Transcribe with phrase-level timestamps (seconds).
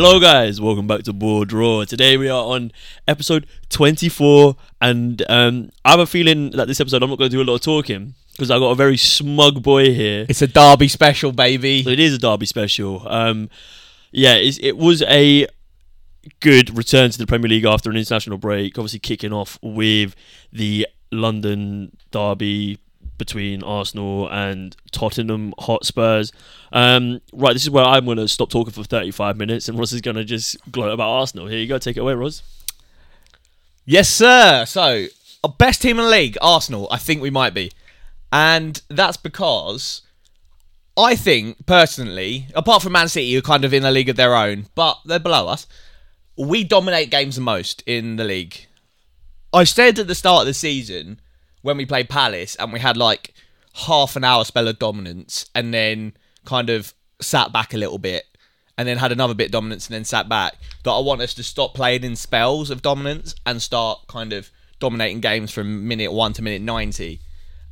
[0.00, 0.60] Hello, guys.
[0.60, 1.88] Welcome back to BoreDraw.
[1.88, 2.70] Today we are on
[3.08, 7.36] episode 24, and um, I have a feeling that this episode I'm not going to
[7.36, 10.24] do a lot of talking because I got a very smug boy here.
[10.28, 11.82] It's a Derby special, baby.
[11.82, 13.08] So it is a Derby special.
[13.08, 13.50] Um,
[14.12, 15.48] yeah, it was a
[16.38, 18.78] good return to the Premier League after an international break.
[18.78, 20.14] Obviously, kicking off with
[20.52, 22.78] the London Derby
[23.18, 26.32] between Arsenal and Tottenham Hotspurs.
[26.72, 29.92] Um, right, this is where I'm going to stop talking for 35 minutes, and Ross
[29.92, 31.46] is going to just gloat about Arsenal.
[31.46, 32.42] Here you go, take it away, Ross.
[33.84, 34.64] Yes, sir.
[34.66, 35.06] So,
[35.44, 36.88] our best team in the league, Arsenal.
[36.90, 37.72] I think we might be,
[38.32, 40.02] and that's because
[40.96, 44.16] I think personally, apart from Man City, who are kind of in a league of
[44.16, 45.66] their own, but they're below us.
[46.36, 48.66] We dominate games the most in the league.
[49.52, 51.20] I said at the start of the season
[51.62, 53.34] when we played Palace and we had like
[53.74, 56.12] half an hour spell of dominance and then
[56.44, 58.24] kind of sat back a little bit
[58.76, 61.34] and then had another bit of dominance and then sat back that I want us
[61.34, 66.12] to stop playing in spells of dominance and start kind of dominating games from minute
[66.12, 67.20] 1 to minute 90.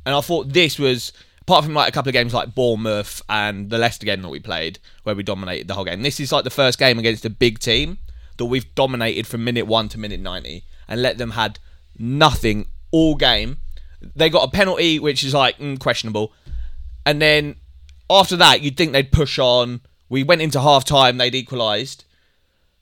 [0.05, 3.69] And I thought this was apart from like a couple of games like Bournemouth and
[3.69, 6.01] the Leicester game that we played where we dominated the whole game.
[6.01, 7.99] This is like the first game against a big team
[8.37, 11.57] that we've dominated from minute 1 to minute 90 and let them had
[11.97, 13.57] nothing all game
[14.01, 16.33] they got a penalty, which is like mm, questionable.
[17.05, 17.55] And then
[18.09, 19.81] after that, you'd think they'd push on.
[20.09, 22.05] We went into half time, they'd equalised.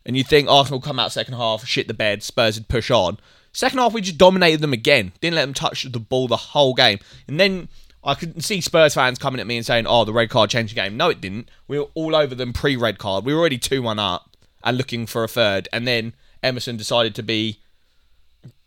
[0.06, 3.18] And you'd think Arsenal come out second half, shit the bed, Spurs would push on.
[3.52, 5.14] Second half, we just dominated them again.
[5.22, 7.00] Didn't let them touch the ball the whole game.
[7.28, 7.70] And then
[8.04, 10.76] I could see Spurs fans coming at me and saying, oh, the red card changed
[10.76, 10.98] the game.
[10.98, 11.50] No, it didn't.
[11.68, 13.26] We were all over them pre red card.
[13.26, 15.68] We were already 2 1 up and looking for a third.
[15.74, 16.14] And then
[16.44, 17.62] Emerson decided to be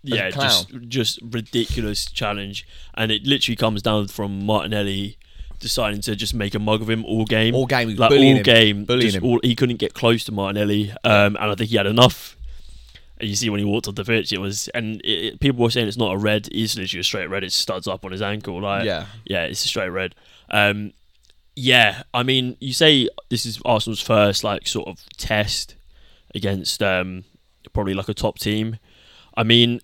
[0.02, 5.18] yeah, just just ridiculous challenge, and it literally comes down from Martinelli
[5.60, 8.42] deciding to just make a mug of him all game, all game, like all him.
[8.42, 9.24] game, bullying him.
[9.24, 12.36] All, he couldn't get close to Martinelli, um, and I think he had enough.
[13.20, 15.64] And you see when he walked off the pitch, it was, and it, it, people
[15.64, 16.48] were saying it's not a red.
[16.52, 17.42] It's literally a straight red.
[17.42, 20.14] It studs up on his ankle, like yeah, yeah, it's a straight red.
[20.50, 20.92] Um,
[21.56, 25.74] yeah, I mean, you say this is Arsenal's first like sort of test
[26.32, 27.24] against um,
[27.72, 28.78] probably like a top team.
[29.36, 29.80] I mean,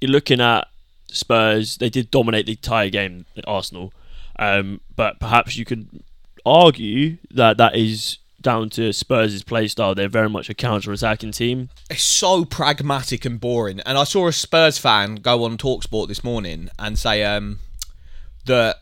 [0.00, 0.68] you're looking at
[1.08, 1.76] Spurs.
[1.76, 3.92] They did dominate the entire game at Arsenal,
[4.38, 6.02] um, but perhaps you could
[6.46, 9.94] argue that that is down to Spurs' play style.
[9.94, 11.70] They're very much a counter-attacking team.
[11.90, 13.80] It's so pragmatic and boring.
[13.80, 17.58] And I saw a Spurs fan go on Talksport this morning and say um,
[18.46, 18.76] that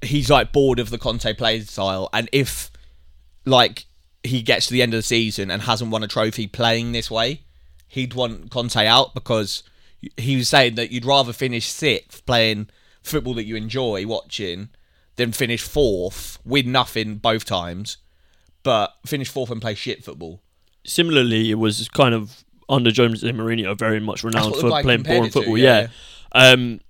[0.00, 2.70] he's like bored of the Conte play style, and if
[3.44, 3.84] like
[4.22, 7.10] he gets to the end of the season and hasn't won a trophy playing this
[7.10, 7.42] way,
[7.86, 9.62] he'd want Conte out because
[10.16, 12.68] he was saying that you'd rather finish sixth playing
[13.02, 14.68] football that you enjoy watching
[15.16, 17.98] than finish fourth, win nothing both times,
[18.62, 20.42] but finish fourth and play shit football.
[20.84, 25.54] Similarly, it was kind of under Jose Mourinho, very much renowned for playing boring football.
[25.54, 25.88] To, yeah.
[26.34, 26.50] yeah.
[26.50, 26.80] Um,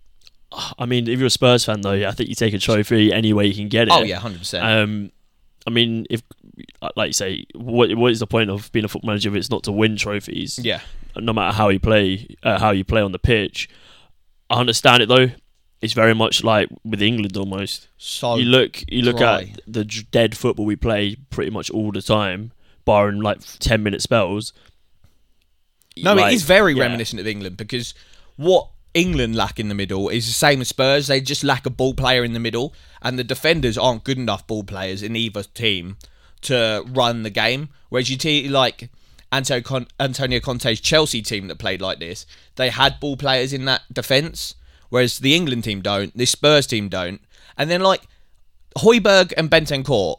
[0.78, 3.32] I mean, if you're a Spurs fan, though, I think you take a trophy any
[3.32, 3.93] way you can get it.
[3.93, 4.65] Oh yeah, hundred percent.
[4.65, 5.12] Um,
[5.66, 6.22] I mean, if
[6.97, 9.50] like you say, what what is the point of being a football manager if it's
[9.50, 10.59] not to win trophies?
[10.59, 10.81] Yeah.
[11.21, 13.69] No matter how you play, uh, how you play on the pitch.
[14.50, 15.31] I understand it though.
[15.82, 17.88] It's very much like with England almost.
[17.99, 19.53] So you look, you look dry.
[19.55, 22.53] at the dead football we play pretty much all the time,
[22.84, 24.53] barring like ten minute spells.
[25.97, 26.82] No, like, it is very yeah.
[26.82, 27.94] reminiscent of England because
[28.37, 31.06] what England lack in the middle is the same as Spurs.
[31.06, 34.47] They just lack a ball player in the middle, and the defenders aren't good enough
[34.47, 35.99] ball players in either team
[36.43, 37.69] to run the game.
[37.91, 38.91] Whereas you see, like
[39.32, 42.26] Antonio Conte's Chelsea team that played like this,
[42.56, 44.54] they had ball players in that defence,
[44.88, 47.20] whereas the England team don't, the Spurs team don't.
[47.56, 48.03] And then like
[48.78, 50.16] Højbjerg and Bentancur,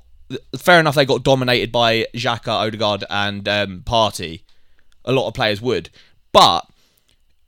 [0.58, 4.42] fair enough, they got dominated by Xhaka, Odegaard, and um, Partey.
[5.06, 5.90] A lot of players would,
[6.34, 6.68] but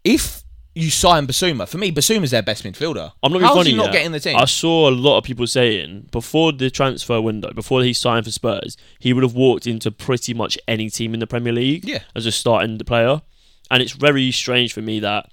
[0.03, 0.43] if
[0.75, 1.67] you sign Bissouma.
[1.67, 3.11] For me, Bissouma's their best midfielder.
[3.23, 3.71] I'm not How's funny.
[3.71, 3.93] he not yet.
[3.93, 4.35] getting the team?
[4.35, 8.31] I saw a lot of people saying before the transfer window, before he signed for
[8.31, 12.03] Spurs, he would have walked into pretty much any team in the Premier League yeah.
[12.15, 13.21] as a starting player.
[13.71, 15.29] And it's very strange for me that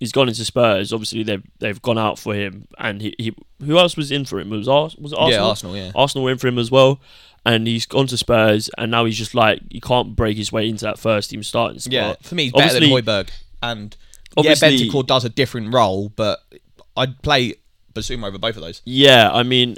[0.00, 0.92] he's gone into Spurs.
[0.92, 4.40] Obviously, they've they've gone out for him, and he, he who else was in for
[4.40, 4.50] him?
[4.50, 5.30] Was was it Arsenal?
[5.30, 5.76] Yeah, Arsenal.
[5.76, 7.00] Yeah, Arsenal were in for him as well.
[7.46, 10.68] And he's gone to Spurs, and now he's just like he can't break his way
[10.68, 11.92] into that first team starting spot.
[11.92, 13.30] Yeah, for me, he's better than Højbjerg,
[13.62, 13.96] and
[14.36, 16.40] Obviously, yeah, Bentancur does a different role, but
[16.96, 17.54] I'd play
[17.94, 18.82] Bissouma over both of those.
[18.84, 19.76] Yeah, I mean,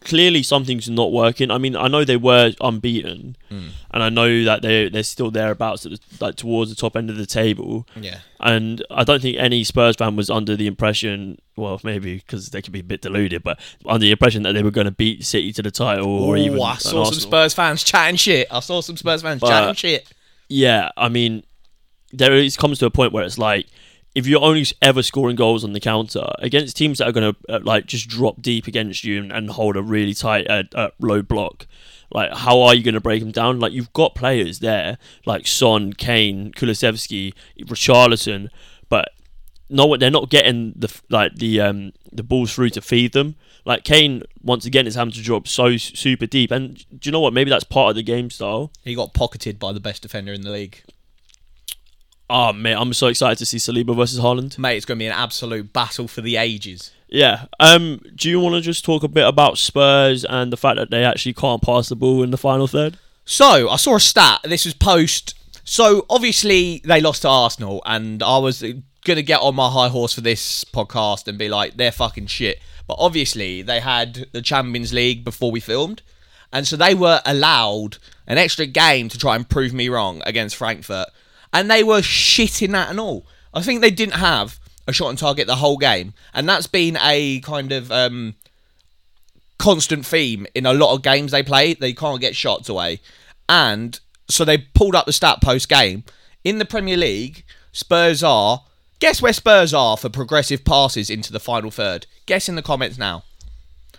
[0.00, 1.50] clearly something's not working.
[1.52, 3.68] I mean, I know they were unbeaten, Hmm.
[3.92, 5.86] and I know that they they're still thereabouts,
[6.20, 7.86] like towards the top end of the table.
[7.98, 8.18] Yeah.
[8.40, 12.60] And I don't think any Spurs fan was under the impression, well, maybe because they
[12.60, 15.24] could be a bit deluded, but under the impression that they were going to beat
[15.24, 16.60] City to the title or even.
[16.60, 18.48] I saw some Spurs fans chatting shit.
[18.50, 20.08] I saw some Spurs fans But- chatting shit.
[20.48, 21.44] Yeah, I mean,
[22.18, 23.66] there is comes to a point where it's like
[24.14, 27.54] if you're only ever scoring goals on the counter against teams that are going to
[27.54, 30.90] uh, like just drop deep against you and, and hold a really tight uh, uh,
[31.00, 31.66] low block.
[32.12, 33.58] Like, how are you going to break them down?
[33.58, 38.50] Like, you've got players there, like Son, Kane, Kulusevski, Richarlison,
[38.88, 39.08] but
[39.68, 43.34] no, what they're not getting the like the um the balls through to feed them.
[43.64, 47.20] Like Kane, once again, is having to drop so super deep, and do you know
[47.20, 47.32] what?
[47.32, 48.70] Maybe that's part of the game style.
[48.84, 50.82] He got pocketed by the best defender in the league.
[52.30, 54.58] Oh mate, I'm so excited to see Saliba versus Haaland.
[54.58, 56.90] Mate, it's going to be an absolute battle for the ages.
[57.08, 57.46] Yeah.
[57.60, 58.00] Um.
[58.16, 61.04] Do you want to just talk a bit about Spurs and the fact that they
[61.04, 62.98] actually can't pass the ball in the final third?
[63.24, 64.40] So I saw a stat.
[64.44, 65.34] This was post.
[65.64, 68.64] So obviously they lost to Arsenal, and I was
[69.04, 72.58] gonna get on my high horse for this podcast and be like, they're fucking shit.
[72.86, 76.02] But obviously they had the Champions League before we filmed,
[76.52, 80.56] and so they were allowed an extra game to try and prove me wrong against
[80.56, 81.08] Frankfurt,
[81.54, 83.24] and they were shitting that and all.
[83.54, 86.98] I think they didn't have a shot on target the whole game, and that's been
[87.00, 88.34] a kind of um,
[89.58, 91.72] constant theme in a lot of games they play.
[91.72, 93.00] They can't get shots away.
[93.48, 93.98] And
[94.28, 96.04] so they pulled up the stat post game.
[96.42, 98.64] In the Premier League, Spurs are.
[99.00, 102.06] Guess where Spurs are for progressive passes into the final third?
[102.26, 103.24] Guess in the comments now.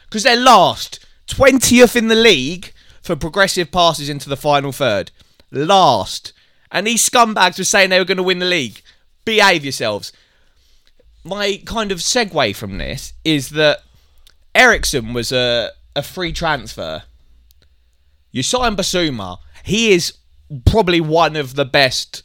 [0.04, 1.06] Because they're last.
[1.28, 2.72] 20th in the league
[3.02, 5.12] for progressive passes into the final third.
[5.52, 6.34] Last.
[6.76, 8.82] And these scumbags were saying they were going to win the league.
[9.24, 10.12] Behave yourselves.
[11.24, 13.80] My kind of segue from this is that
[14.54, 17.04] Eriksen was a, a free transfer.
[18.32, 19.38] You sign Bissouma.
[19.64, 20.14] He is
[20.66, 22.22] probably one of the best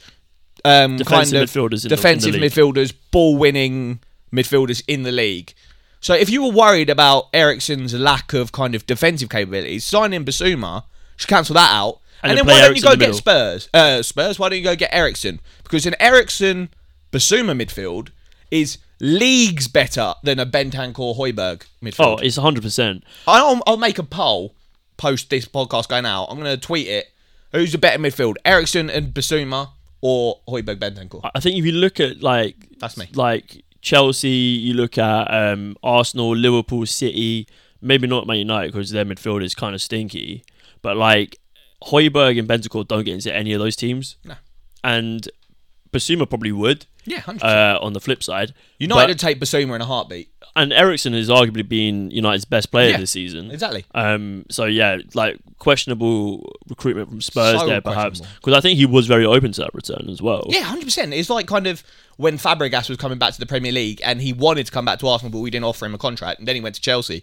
[0.64, 4.00] um, Defensive kind of midfielders in the- in defensive midfielders, ball winning
[4.32, 5.54] midfielders in the league.
[6.00, 10.84] So if you were worried about Eriksen's lack of kind of defensive capabilities, signing Bissouma
[11.16, 12.00] should cancel that out.
[12.22, 13.68] And And, then why don't you go get Spurs?
[13.72, 15.40] Uh, Spurs, why don't you go get Eriksen?
[15.62, 16.68] Because an Eriksen
[17.12, 18.08] Bissouma midfield
[18.50, 21.98] is leagues better than a Bentancur Højbjerg midfield.
[21.98, 22.62] Oh, it's 100.
[22.62, 24.54] percent I'll, I'll make a poll
[24.96, 26.26] post this podcast going out.
[26.26, 27.06] I'm going to tweet it.
[27.52, 29.70] Who's the better midfield, Eriksen and Bissouma
[30.00, 31.30] or Højbjerg Bentancur?
[31.34, 33.08] I think if you look at like That's me.
[33.14, 37.46] like Chelsea, you look at um, Arsenal, Liverpool, City.
[37.82, 40.44] Maybe not Man United because their midfield is kind of stinky,
[40.82, 41.39] but like
[41.84, 44.16] Højbjerg and Bentancur don't get into any of those teams.
[44.24, 44.34] No.
[44.84, 45.28] And
[45.92, 46.86] Bissouma probably would.
[47.04, 47.42] Yeah, 100%.
[47.42, 50.28] Uh, on the flip side, United but- would take Bissouma in a heartbeat.
[50.56, 52.96] and Eriksen has arguably been United's best player Yeah.
[52.98, 53.50] this season.
[53.50, 53.84] Exactly.
[53.94, 58.84] Um, so yeah, like questionable recruitment from Spurs So there, perhaps, because I think he
[58.86, 60.44] was very open to that return as well.
[60.48, 61.14] Yeah, hundred percent.
[61.14, 61.82] It's like kind of
[62.16, 64.98] when Fabregas was coming back to the Premier League and he wanted to come back
[64.98, 67.22] to Arsenal, but we didn't offer him a contract, and then he went to Chelsea.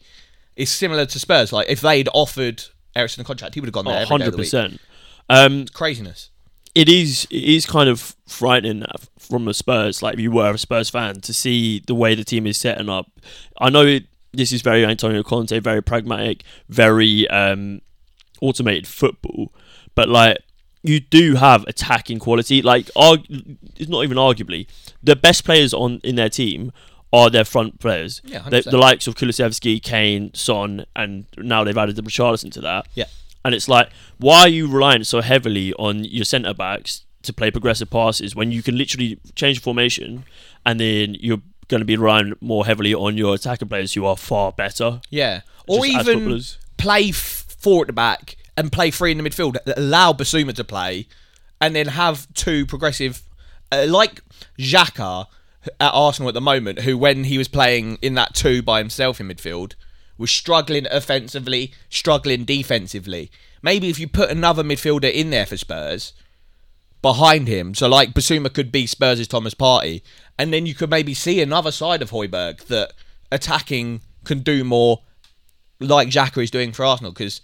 [0.55, 1.53] It's similar to Spurs.
[1.53, 2.63] Like if they'd offered
[2.97, 4.43] Eriksen contract, he would have gone there day of hundred week.
[4.45, 4.81] percent.
[5.29, 6.29] Um, Craziness.
[6.73, 8.83] it is it is kind of frightening
[9.19, 10.01] from the Spurs.
[10.01, 12.89] Like if you were a Spurs fan to see the way the team is setting
[12.89, 13.07] up.
[13.59, 17.81] I know it, this is very Antonio Conte, very pragmatic, very um,
[18.41, 19.53] automated football,
[19.95, 20.37] but like
[20.83, 22.61] you do have attacking quality.
[22.61, 23.25] Like arg-
[23.75, 24.67] it's not even arguably
[25.03, 26.71] the best players on in their team
[27.13, 28.21] are their front players.
[28.23, 28.71] Yeah, the, 100%.
[28.71, 32.87] the likes of Kulusevski, Kane, Son, and now they've added the Richarlison to that.
[32.95, 33.05] Yeah.
[33.45, 37.49] And it's like, why are you relying so heavily on your centre backs to play
[37.49, 40.25] progressive passes when you can literally change the formation
[40.65, 44.17] and then you're going to be relying more heavily on your attacking players who are
[44.17, 45.01] far better?
[45.09, 45.41] Yeah.
[45.67, 46.41] Or even
[46.77, 49.57] play f- four at the back and play three in the midfield.
[49.77, 51.07] Allow Bissouma to play,
[51.61, 53.21] and then have two progressive,
[53.71, 54.21] uh, like
[54.57, 55.27] Xhaka
[55.79, 59.19] at Arsenal at the moment, who when he was playing in that two by himself
[59.19, 59.75] in midfield
[60.17, 63.31] was struggling offensively, struggling defensively.
[63.61, 66.13] Maybe if you put another midfielder in there for Spurs
[67.01, 70.01] behind him, so like Bissouma could be Spurs' Thomas Partey,
[70.37, 72.93] and then you could maybe see another side of Højbjerg that
[73.31, 75.03] attacking can do more
[75.79, 77.41] like Xhaka is doing for Arsenal because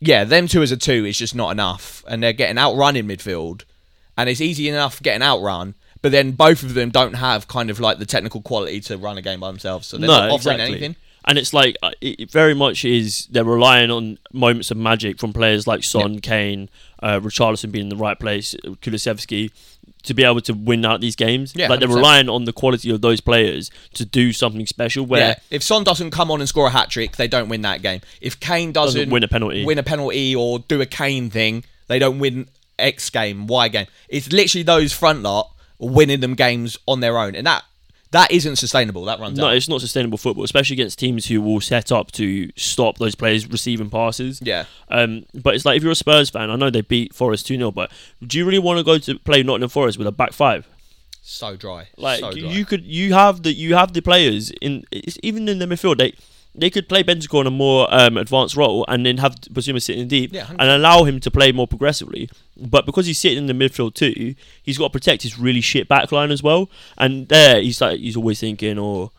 [0.00, 3.06] yeah, them two as a two is just not enough, and they're getting outrun in
[3.06, 3.64] midfield,
[4.16, 5.74] and it's easy enough getting outrun,
[6.04, 9.16] but then both of them don't have kind of like the technical quality to run
[9.16, 10.96] a game by themselves, so they're not offering anything.
[11.24, 15.32] And it's like uh, it very much is they're relying on moments of magic from
[15.32, 16.68] players like Son, Kane,
[17.02, 19.50] uh, Richarlison being in the right place, Kulusevski,
[20.02, 21.54] to be able to win out these games.
[21.56, 25.06] Yeah, like they're relying on the quality of those players to do something special.
[25.06, 27.62] Where Yeah, if Son doesn't come on and score a hat trick, they don't win
[27.62, 28.02] that game.
[28.20, 29.64] If Kane doesn't, Doesn't win a penalty.
[29.64, 32.46] win a penalty or do a Kane thing, they don't win
[32.78, 33.86] X game, Y game.
[34.10, 35.52] It's literally those front lot
[35.84, 37.64] winning them games on their own, and that
[38.10, 39.04] that isn't sustainable.
[39.06, 39.56] That runs no, out.
[39.56, 43.48] it's not sustainable football, especially against teams who will set up to stop those players
[43.48, 44.40] receiving passes.
[44.42, 47.46] Yeah, Um, but it's like if you're a Spurs fan, I know they beat Forest
[47.46, 47.90] 2 0, but
[48.24, 50.68] do you really want to go to play Nottingham Forest with a back five?
[51.24, 51.88] so dry.
[51.96, 52.50] Like so dry.
[52.50, 55.98] you could, you have the you have the players in it's, even in the midfield.
[55.98, 56.14] They
[56.54, 60.06] they could play Bentancur in a more um, advanced role and then have Bissouma sitting
[60.06, 60.50] deep Yeah, 100%.
[60.60, 62.30] and allow him to play more progressively.
[62.56, 65.88] But because he's sitting in the midfield too, he's got to protect his really shit
[65.88, 66.70] back line as well.
[66.96, 69.10] And there, he's like he's always thinking, or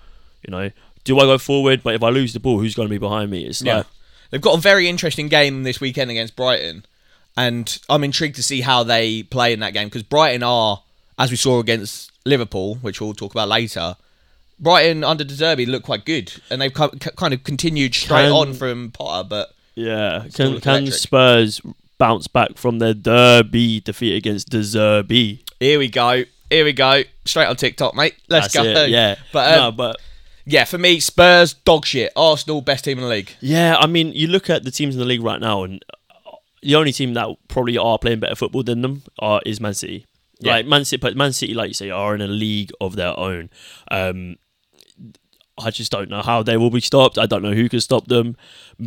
[0.47, 0.71] you know,
[1.03, 1.83] do I go forward?
[1.83, 3.45] But if I lose the ball, who's going to be behind me?
[3.45, 3.77] It's Yeah.
[3.77, 3.85] like
[4.31, 6.85] They've got a very interesting game this weekend against Brighton,
[7.37, 10.81] and I'm intrigued to see how they play in that game because Brighton are,
[11.19, 13.95] as we saw against Liverpool, which we'll talk about later.
[14.59, 18.31] Brighton under De Zerbi look quite good, and they've co- kind of continued straight Can-
[18.31, 19.27] on from Potter.
[19.27, 20.93] But yeah, can can electric.
[20.93, 21.61] Spurs
[21.97, 25.39] bounce back from their derby defeat against De Zerbi?
[25.59, 28.15] here we go, here we go, straight on TikTok, mate.
[28.29, 28.81] Let's That's go.
[28.81, 29.97] it, Yeah, but um, no, but
[30.45, 32.11] yeah, for me, Spurs dog shit.
[32.15, 33.31] Arsenal best team in the league.
[33.41, 35.83] Yeah, I mean, you look at the teams in the league right now, and
[36.61, 40.05] the only team that probably are playing better football than them are is Man City.
[40.39, 40.53] Yeah.
[40.53, 43.17] Like Man City, but Man City, like you say, are in a league of their
[43.17, 43.49] own.
[43.89, 44.35] Um,
[45.57, 47.17] I just don't know how they will be stopped.
[47.17, 48.35] I don't know who can stop them.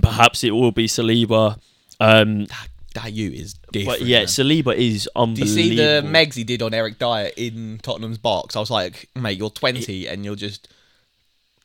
[0.02, 1.58] Perhaps it will be Saliba.
[2.00, 2.46] Um,
[2.94, 4.00] That you is different.
[4.00, 4.26] but yeah, man.
[4.26, 5.54] Saliba is unbelievable.
[5.54, 8.54] Do you see the megs he did on Eric Dier in Tottenham's box?
[8.56, 10.68] I was like, mate, you're 20 and you're just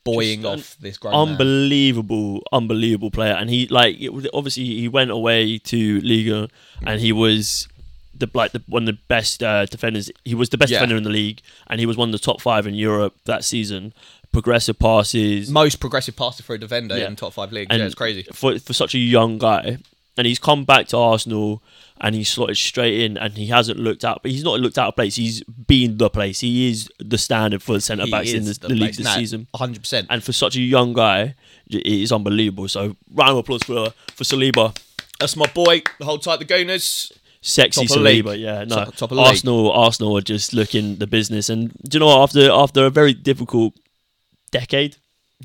[0.05, 1.29] buoying Just off this grown man.
[1.29, 3.33] unbelievable, unbelievable player.
[3.33, 6.49] And he like it, was- obviously he went away to Liga,
[6.85, 7.67] and he was
[8.17, 10.11] the like the, one of the best uh, defenders.
[10.25, 10.79] He was the best Yeah.
[10.79, 13.43] defender in the league, and he was one of the top five in Europe that
[13.43, 13.93] season.
[14.33, 17.07] Progressive passes, Most progressive passer for a defender Yeah.
[17.07, 17.67] in top five leagues.
[17.69, 18.23] and yeah, it's crazy.
[18.33, 19.77] for for such a young guy.
[20.15, 21.63] And he's come back to Arsenal,
[21.99, 24.21] and he's slotted straight in, and he hasn't looked out.
[24.21, 25.15] But he's not looked out of place.
[25.15, 26.39] He's been the place.
[26.41, 29.47] He is the standard for the centre backs in the, the league this No, season.
[29.55, 30.05] 100%.
[30.11, 31.33] And for such a young guy,
[31.67, 32.67] it is unbelievable.
[32.67, 34.77] So round of applause for for Saliba.
[35.19, 35.81] That's my boy.
[35.97, 37.11] The whole type the Gooners.
[37.41, 38.23] Sexy Top of league.
[38.23, 38.63] Saliba, yeah.
[38.65, 39.27] No, Top- top of the league.
[39.29, 42.19] Arsenal, Arsenal are just looking the business, and do you know what?
[42.21, 43.73] After after a very difficult
[44.53, 44.95] decade,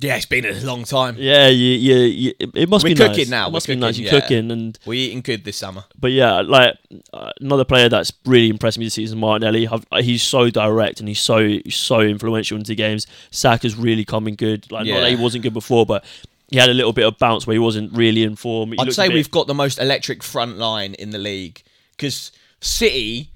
[0.00, 1.16] Yeah, it's been a long time.
[1.18, 3.28] yeah, you, you, you, it- must We're be cooking nice.
[3.30, 3.94] now, It we're must be nice.
[3.96, 4.20] cooking, You're yeah.
[4.20, 5.84] cooking, and We're eating good this summer.
[5.98, 6.76] but yeah, like
[7.12, 9.66] uh, another player that's really impressed me this season, Martinelli.
[9.66, 13.06] I've, uh, he's so direct and he's so so influential into games.
[13.32, 14.70] Saka's really coming good.
[14.70, 16.04] Like not that he wasn't good before, but
[16.50, 18.72] he had a little bit of bounce where he wasn't really in form.
[18.72, 21.62] He I'd say bit- we've got the most electric front line in the league
[21.96, 23.30] because City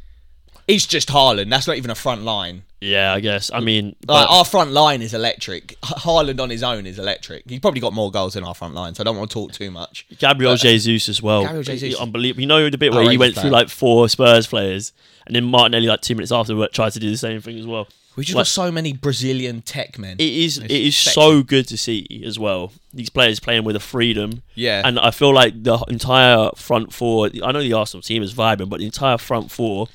[0.69, 1.51] is just Haaland.
[1.51, 2.63] That's not even a front line.
[2.83, 3.51] Yeah, I guess.
[3.55, 5.81] I mean, Like our front line is electric.
[5.83, 7.49] Haaland on his own is electric.
[7.49, 9.53] He's probably got more goals than our front line, so I don't want to talk
[9.53, 10.07] too much.
[10.19, 11.43] Gabriel But- uh, Jesus as well.
[11.43, 11.95] Gabriel Jesus.
[11.99, 12.41] Unbelievable.
[12.41, 14.93] You know the bit where he went through like four Spurs players
[15.27, 17.87] and then Martinelli like two minutes after tried to do the same thing as well.
[18.15, 20.17] We've just Like- got so many Brazilian tech men.
[20.19, 22.73] It is it is so good to see as well.
[22.93, 24.43] These players playing with a freedom.
[24.55, 24.83] Yeah.
[24.85, 28.69] And I feel like the entire front four I know the Arsenal team is vibing,
[28.69, 29.89] but the entire front four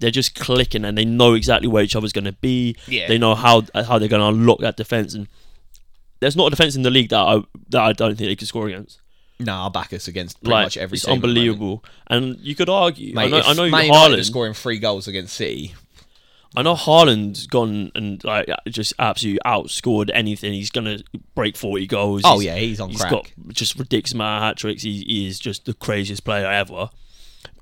[0.00, 2.76] they're just clicking and they know exactly where each other's going to be.
[2.88, 3.08] Yeah.
[3.08, 5.28] They know how how they're going to unlock that defense and
[6.20, 8.46] there's not a defense in the league that I that I don't think they can
[8.46, 9.00] score against.
[9.38, 10.96] no, I'll back us against pretty like much every.
[10.96, 11.84] it's unbelievable.
[12.06, 14.54] And you could argue, Mate, I know, if I know Man United are Haaland, scoring
[14.54, 15.74] three goals against City.
[16.56, 20.52] I know Haaland's gone and like just absolutely outscored anything.
[20.52, 20.98] He's gonna
[21.34, 22.22] break forty goals.
[22.24, 23.10] Oh He's- yeah, he's on he's crack.
[23.10, 24.82] got just ridiculous amount of hat tricks.
[24.82, 26.90] He, he is just the craziest player ever.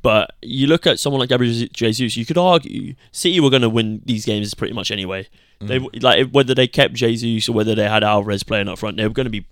[0.02, 3.68] But you look at someone like Gabriel Jesus, you could argue City were going to
[3.68, 5.28] win these games pretty much anyway.
[5.60, 6.02] They Mm.
[6.02, 9.14] like whether they kept Jesus or whether they had Alvarez playing up front, they were
[9.14, 9.46] going to be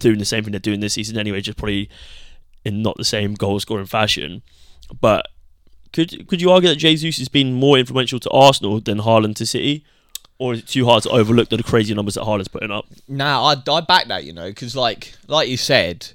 [0.00, 1.88] doing the same thing they're doing this season anyway, just probably
[2.64, 4.42] in not the same goal scoring fashion.
[5.00, 5.28] But
[5.92, 9.46] could could you argue that Jesus has been more influential to Arsenal than Haaland to
[9.46, 9.84] City?
[10.38, 12.86] Or is it too hard to overlook the crazy numbers that Haaland's putting up?
[13.08, 16.12] Nah, I I back that, you know, because like like you said,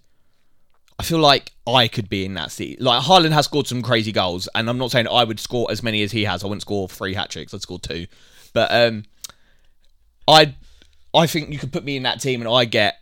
[1.01, 2.79] I feel like I could be in that seat.
[2.79, 5.81] Like Haaland has scored some crazy goals, and I'm not saying I would score as
[5.81, 6.43] many as he has.
[6.43, 7.55] I wouldn't score three hat tricks.
[7.55, 8.05] I'd score two,
[8.53, 9.05] but um,
[10.27, 10.53] I
[11.11, 12.99] I think you could put me in that team, and I get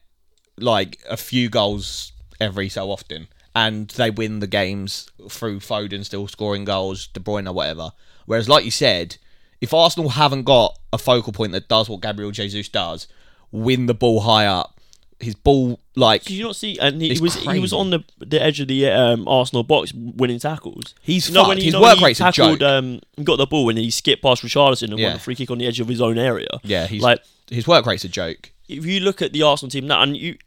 [0.58, 6.30] like a few goals every so often, and they win the games through Foden still
[6.30, 7.92] scoring goals, De Bruyne or whatever.
[8.28, 9.18] Whereas, like you said,
[9.60, 13.10] if Arsenal haven't got a focal point that does what Gabriel Jesus does,
[13.52, 14.79] win the ball high up,
[15.20, 16.78] his ball like Did you not see?
[16.80, 19.94] And he It's was he was on the the edge of the um, Arsenal box
[19.94, 20.96] winning tackles.
[21.02, 21.48] he's You know fucked.
[21.50, 22.70] when he, his you know work rate's a tackled, joke.
[22.70, 25.08] um, got the ball and he skipped past Richarlison and Yeah.
[25.10, 26.48] won a free kick on the edge of his own area.
[26.64, 28.52] yeah, he's like his work rate's a joke.
[28.70, 30.38] if you look at the Arsenal team now, and you,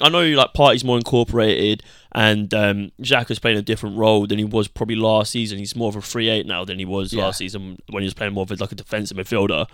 [0.00, 4.44] I know like Partey's more incorporated, and um, Xhaka's playing a different role than he
[4.44, 5.58] was probably last season.
[5.58, 7.24] He's more of a free eight now than he was Yeah.
[7.24, 9.66] last season when he was playing more of a, like a defensive midfielder.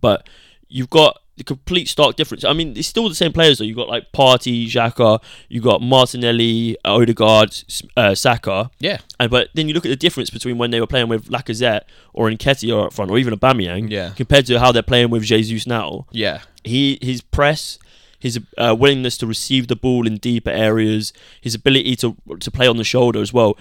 [0.00, 0.28] But
[0.68, 2.44] you've got the complete stark difference.
[2.44, 3.64] I mean, it's still the same players though.
[3.64, 7.62] You've got like Partey, Xhaka, you've got Martinelli, Odegaard,
[7.96, 8.70] uh, Saka.
[8.78, 11.28] Yeah, And but then you look at the difference between when they were playing with
[11.28, 11.82] Lacazette
[12.14, 14.10] or Nketiah up front, or even Aubameyang, Yeah.
[14.16, 17.78] compared to how they're playing with Jesus now yeah, he his press,
[18.18, 22.66] his uh, willingness to receive the ball in deeper areas, his ability to to play
[22.66, 23.58] on the shoulder as well.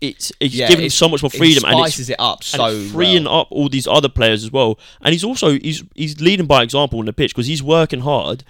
[0.00, 2.66] It's it's Yeah, giving him so much more freedom and it's, spices it up so
[2.68, 3.40] it's freeing well.
[3.40, 4.78] up all these other players as well.
[5.02, 8.44] And he's also he's he's leading by example on the pitch because he's working hard.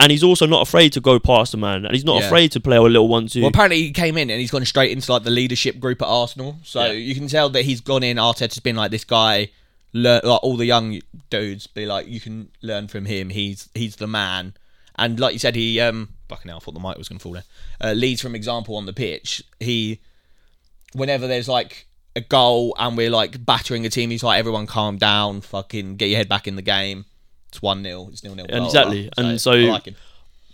[0.00, 2.26] And he's also not afraid to go past the man, and he's not Yeah.
[2.26, 3.40] afraid to play a little one-two.
[3.40, 6.08] Well, apparently he came in and he's gone straight into like the leadership group at
[6.08, 6.56] Arsenal.
[6.64, 6.92] So Yeah.
[6.92, 8.16] you can tell that he's gone in.
[8.16, 9.50] Arteta's been like this guy.
[9.92, 13.30] Learn like all the young dudes be like, you can learn from him.
[13.30, 14.54] He's he's the man.
[14.96, 17.32] And like you said, he um fucking hell, I thought the mic was gonna fall
[17.34, 17.44] there.
[17.80, 19.42] Uh, leads from example on the pitch.
[19.60, 20.00] He
[20.94, 24.96] whenever there's like a goal and we're like battering a team, he's like, everyone calm
[24.98, 27.04] down, fucking get your head back in the game.
[27.48, 28.46] It's one 0 It's nil nil.
[28.48, 29.10] Exactly.
[29.16, 29.94] And so- like.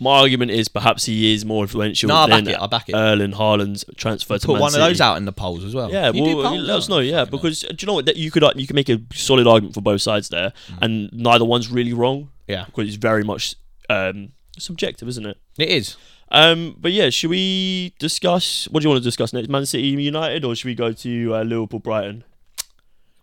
[0.00, 2.94] My argument is perhaps he is more influential No, than I back it.
[2.94, 4.80] Erling Haaland's transfer to Put Man one City.
[4.84, 5.90] of those out in the polls as well.
[5.90, 7.00] Yeah, well, polls, let us know.
[7.00, 8.06] Yeah, because do you know what?
[8.06, 10.78] That You could you could make a solid argument for both sides there, Mm.
[10.82, 13.56] and neither one's really wrong yeah, because it's very much
[13.90, 15.36] um, subjective, isn't it?
[15.58, 15.96] it is.
[16.30, 18.68] Um, but yeah, should we discuss?
[18.70, 19.48] What do you want to discuss next?
[19.48, 22.24] Man City United, or should we go to uh, Liverpool Brighton?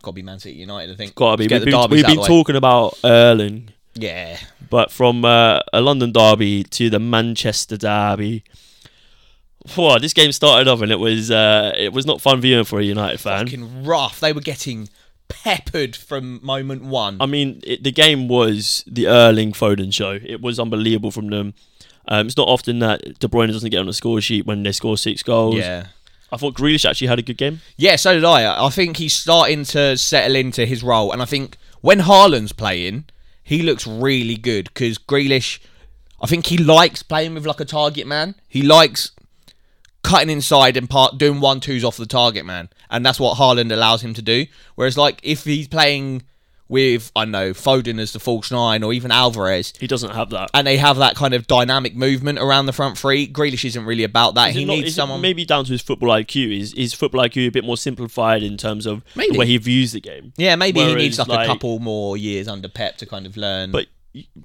[0.02, 1.14] Got to be Man City United, I think.
[1.14, 1.48] Gotta be.
[1.48, 4.38] Let's We've been, we've been talking about Erling, Yeah.
[4.70, 8.44] but from uh, a London derby to the Manchester derby.
[9.74, 12.78] Whoa, this game started off and it was uh, it was not fun viewing for
[12.78, 13.46] a United fan.
[13.46, 14.20] Fucking rough.
[14.20, 14.88] They were getting
[15.28, 17.16] peppered from moment one.
[17.20, 20.18] I mean, it, the game was the Erling Foden show.
[20.22, 21.54] It was unbelievable from them.
[22.08, 24.72] Um, it's not often that De Bruyne doesn't get on the score sheet when they
[24.72, 25.56] score six goals.
[25.56, 25.88] yeah.
[26.32, 27.60] I thought Grealish actually had a good game.
[27.76, 28.66] Yeah, so did I.
[28.66, 31.12] I think he's starting to settle into his role.
[31.12, 33.04] And I think when Haaland's playing,
[33.44, 35.60] he looks really good because Grealish,
[36.20, 38.34] I think he likes playing with like a target man.
[38.48, 39.12] He likes
[40.02, 42.70] cutting inside and part doing one twos off the target man.
[42.90, 44.46] And that's what Haaland allows him to do.
[44.74, 46.24] Whereas, like, if he's playing
[46.68, 50.30] with, I don't know, Foden as the false nine or even Alvarez, He doesn't have
[50.30, 50.50] that.
[50.54, 53.28] and they have that kind of dynamic movement around the front three.
[53.28, 54.50] Grealish isn't really about that.
[54.50, 55.20] Is he not- needs someone.
[55.20, 56.58] maybe down to his football IQ.
[56.60, 59.32] Is his football IQ a bit more simplified in terms of Maybe.
[59.32, 60.32] the way he views the game?
[60.36, 63.36] yeah, maybe he needs like, like- a couple more years under Pep to kind of
[63.36, 63.70] learn.
[63.70, 63.86] But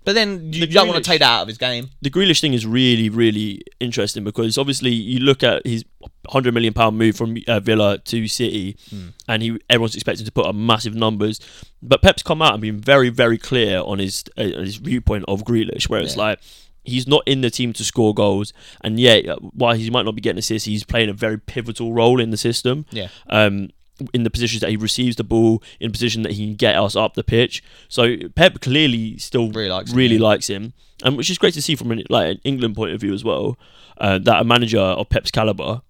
[0.03, 1.89] but then you the don't want to take that out of his game.
[2.01, 5.83] the Grealish thing is really, really interesting because obviously you look at his
[6.29, 9.07] hundred million pound move from uh, Villa to City, Hmm.
[9.27, 11.39] and he everyone's expecting to put up massive numbers,
[11.81, 15.43] but Pep's come out and been very, very clear on his uh, his viewpoint of
[15.43, 16.23] Grealish, where it's Yeah.
[16.23, 16.39] like.
[16.83, 18.53] He's not in the team to score goals,
[18.83, 21.93] and yet, uh, while he might not be getting assists, he's playing a very pivotal
[21.93, 22.87] role in the system.
[22.89, 23.09] Yeah.
[23.29, 23.69] um,
[24.13, 26.75] in the positions that he receives the ball, in a position that he can get
[26.75, 27.63] us up the pitch.
[27.89, 30.23] So Pep clearly still Really likes him, really yeah.
[30.23, 33.01] likes him, and which is great to see from an, like an England point of
[33.01, 33.57] view as well.
[33.97, 35.81] Uh, that a manager of Pep's caliber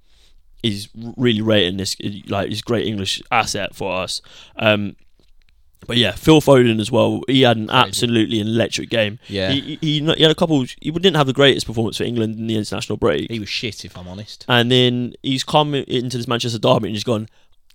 [0.64, 1.96] is really rating this
[2.28, 4.22] like this great English asset for us.
[4.58, 4.96] Um,
[5.88, 7.22] but yeah, Phil Foden as well.
[7.28, 9.18] He had an absolutely electric game.
[9.28, 9.52] Yeah.
[9.52, 10.64] he, he, he had a couple.
[10.80, 13.32] He didn't have the greatest performance for England in the international break.
[13.32, 14.46] He was shit, if I'm honest.
[14.48, 17.28] And then he's come into this Manchester derby and he's gone,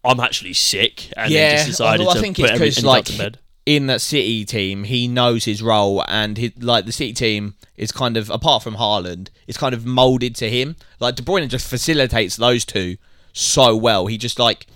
[0.06, 1.12] I'm actually sick.
[1.16, 3.04] And then just decided I to think put it's every- 'cause, and he's out like,
[3.06, 3.38] to bed.
[3.66, 7.90] In that City team, he knows his role, and his, like the City team is
[7.90, 10.76] kind of apart from Haaland, it's kind of molded to him.
[11.00, 12.96] Like De Bruyne just facilitates those two
[13.32, 14.06] so well.
[14.06, 14.66] He just like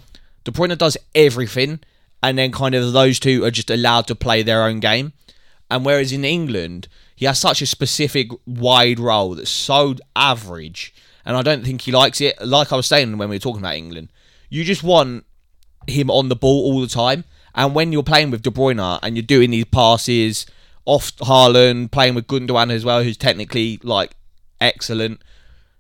[0.45, 1.79] De Bruyne does everything,
[2.23, 5.13] and then kind of those two are just allowed to play their own game.
[5.71, 10.93] And whereas in England, he has such a specific wide role that's so average,
[11.25, 12.41] and I don't think he likes it.
[12.45, 14.09] Like I was saying when we were talking about England,
[14.51, 15.25] you just want
[15.87, 17.25] him on the ball all the time.
[17.55, 20.47] And when you're playing with De Bruyne and you're doing these passes
[20.85, 24.13] off Haaland, playing with Gundogan as well, who's technically like
[24.61, 25.23] excellent,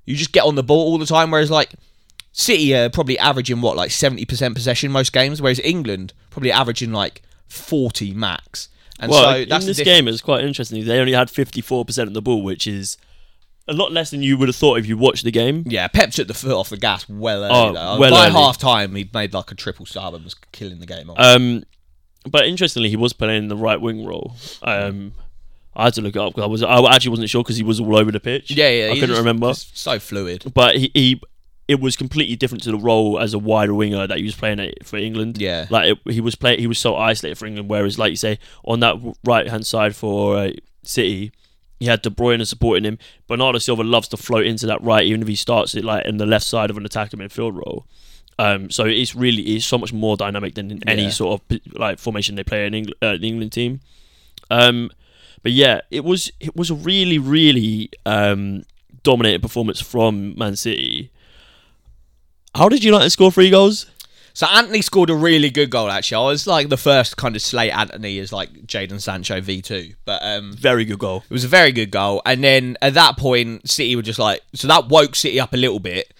[0.04, 1.30] you just get on the ball all the time.
[1.30, 1.74] Whereas like
[2.32, 6.92] City are probably averaging what like seventy percent possession most games, whereas England probably averaging
[6.92, 8.68] like forty max.
[8.98, 10.84] And Well, so in this game, it's quite interesting.
[10.84, 12.98] They only had 54% of the ball, which is
[13.70, 15.62] a lot less than you would have thought if you watched the game.
[15.66, 17.78] Yeah, Pep took the foot off the gas well early.
[17.78, 18.32] Oh, well By early.
[18.32, 21.08] half time, he'd made like a triple sub and was killing the game.
[21.10, 21.16] off.
[21.18, 21.64] Um,
[22.28, 24.34] but interestingly, he was playing the right wing role.
[24.62, 25.12] Um,
[25.74, 27.62] I had to look it up because I was I actually wasn't sure because he
[27.62, 28.50] was all over the pitch.
[28.50, 28.84] Yeah, yeah.
[28.86, 29.48] I he's couldn't just- remember.
[29.48, 30.52] just so fluid.
[30.52, 31.22] but he, he
[31.68, 34.58] it was completely different to the role as a wider winger that he was playing
[34.58, 35.38] at, for England.
[35.40, 35.66] Yeah.
[35.70, 37.70] like it, he was play he was so isolated for England.
[37.70, 40.50] Whereas, like you say, on that right hand side for uh,
[40.82, 41.30] City,
[41.80, 42.98] he had De Bruyne supporting him.
[43.26, 46.18] Bernardo Silva loves to float into that right, even if he starts it like in
[46.18, 47.86] the left side of an attacking midfield role.
[48.38, 51.10] Um, so it's really it's so much more dynamic than in any Yeah.
[51.10, 53.80] sort of like formation they play in England, uh, the England team.
[54.50, 54.90] Um,
[55.42, 58.62] but yeah, it was it was a really really um,
[59.02, 61.10] dominated performance from Man City.
[62.54, 63.86] How did United score three goals?
[64.32, 65.90] So Antony scored a really good goal.
[65.90, 69.60] Actually, I was like the first kind of slate Antony as like Jadon Sancho v
[69.60, 71.24] two, but um, Very good goal.
[71.28, 72.22] it was a very good goal.
[72.24, 75.56] And then at that point, City were just like so that woke City up a
[75.56, 76.14] little bit,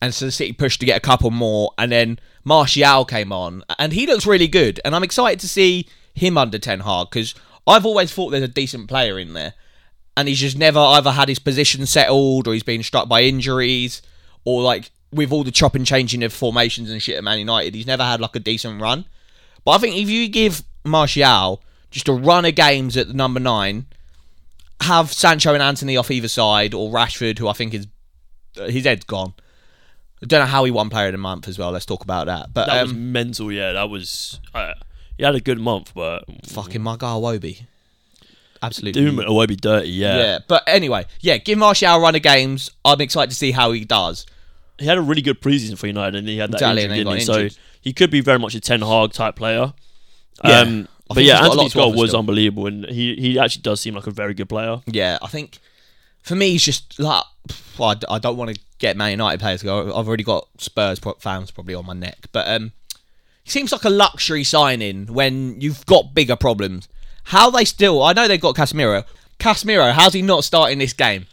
[0.00, 3.92] and so City pushed to get a couple more, and then Martial came on, and
[3.92, 7.34] he looks really good, and I'm excited to see him under Ten Hag because
[7.66, 9.54] I've always thought there's a decent player in there,
[10.16, 14.02] and he's just never either had his position settled or he's been struck by injuries
[14.44, 17.74] or like with all the chop and changing of formations and shit at Man United,
[17.74, 19.06] he's never had like a decent run.
[19.64, 23.40] But I think if you give Martial just a run of games at the number
[23.40, 23.86] nine,
[24.80, 27.86] have Sancho and Antony off either side, or Rashford, who I think is
[28.58, 29.34] uh, his head's gone.
[30.22, 31.70] I don't know how he won Player of the Month as well.
[31.70, 32.52] Let's talk about that.
[32.52, 33.52] But That um, was mental.
[33.52, 34.40] Yeah, that was.
[34.54, 34.74] Uh,
[35.16, 37.62] he had a good month, but fucking Margot Iwobi,
[38.62, 39.00] absolutely.
[39.10, 39.88] doing be dirty.
[39.88, 40.16] Yeah.
[40.16, 40.38] yeah.
[40.46, 42.70] But anyway, yeah, give Martial a run of games.
[42.84, 44.26] I'm excited to see how he does.
[44.78, 47.12] He had a really good preseason for United, and he had that Exactly, injury, didn't
[47.14, 47.20] he?
[47.20, 47.52] injured.
[47.52, 49.72] So he could be very much a Ten Hag type player.
[50.44, 50.60] Yeah.
[50.60, 52.20] Um, but yeah, he's got a lot Antony's goal was still.
[52.20, 54.80] unbelievable, and he he actually does seem like a very good player.
[54.86, 55.58] Yeah, I think
[56.22, 57.24] for me, he's just like
[57.78, 59.60] well, I don't want to get Man United players.
[59.60, 59.96] to go.
[59.96, 62.72] I've already got Spurs fans probably on my neck, but um,
[63.44, 66.88] he seems like a luxury signing when you've got bigger problems.
[67.24, 68.02] How they still?
[68.02, 69.04] I know they've got Casemiro.
[69.38, 71.26] Casemiro, how's he not starting this game?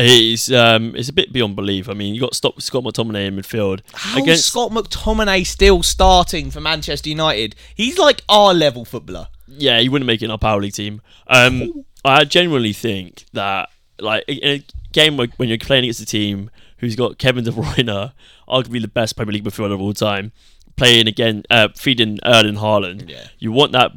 [0.00, 1.88] It's um it's a bit beyond belief.
[1.88, 6.50] I mean, you got Scott, Scott McTominay in midfield How's against Scott McTominay still starting
[6.50, 7.54] for Manchester United?
[7.74, 9.28] He's like our level footballer.
[9.46, 11.00] yeah, he wouldn't make it in our power league team.
[11.26, 16.06] Um, I genuinely think that like in a game where, when you're playing against a
[16.06, 18.12] team who's got Kevin De Bruyne,
[18.48, 20.30] arguably the best Premier League midfielder of all time,
[20.76, 23.24] playing again, uh, feeding Erling Haaland, Yeah.
[23.40, 23.90] you want that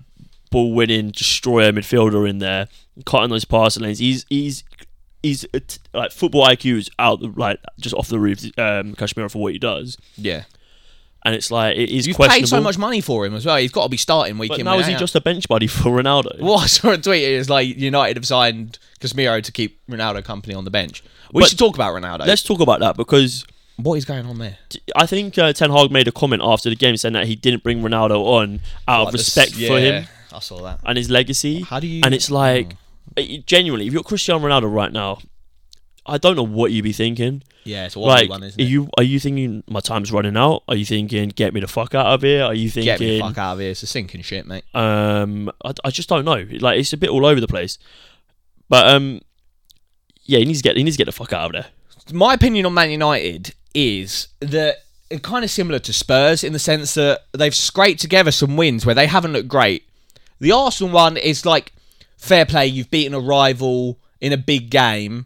[0.50, 2.68] ball winning destroyer midfielder in there,
[3.06, 4.00] cutting those passing lanes.
[4.00, 4.64] He's he's
[5.24, 8.44] he's uh, t- like football IQ is out like just off the roof.
[8.58, 10.44] Um, Casemiro for what he does, Yeah,
[11.24, 13.58] and it's like it is you've paid so much money for him as well.
[13.58, 14.66] He's got to be starting week but in.
[14.66, 15.00] now is he out.
[15.00, 16.40] just a bench buddy for Ronaldo?
[16.42, 20.54] What I saw a tweet is like United have signed Casemiro to keep Ronaldo company
[20.56, 21.04] on the bench.
[21.34, 22.26] We But should talk about Ronaldo.
[22.26, 23.46] Let's talk about that because
[23.78, 24.58] What is going on there?
[24.96, 27.64] I think uh, Ten Hag made a comment after the game saying that he didn't
[27.64, 30.80] bring Ronaldo on out of Like the respect s- for him I saw that.
[30.86, 31.62] and his legacy.
[31.62, 32.02] How do you?
[32.04, 32.78] And it's like, it-
[33.46, 35.20] genuinely, if you're Cristiano Ronaldo right now,
[36.06, 37.44] I don't know what you'd be thinking.
[37.64, 38.68] yeah, it's a like, one, isn't are it?
[38.68, 40.64] you are you thinking my time's running out?
[40.68, 42.44] Are you thinking get me the fuck out of here?
[42.44, 43.72] Are you thinking Get me the fuck out of here.
[43.72, 44.64] It's a sinking shit, mate.
[44.74, 46.46] um I, I just don't know.
[46.60, 47.78] Like it's a bit all over the place.
[48.68, 49.22] But um
[50.24, 51.72] yeah, he needs to get he needs to get the fuck out of there.
[52.12, 54.78] My opinion on Man United is that
[55.10, 58.86] it's kind of similar to Spurs in the sense that they've scraped together some wins
[58.86, 59.84] where they haven't looked great.
[60.40, 61.74] The Arsenal one is like
[62.22, 62.68] fair play.
[62.68, 65.26] You've beaten a rival in a big game.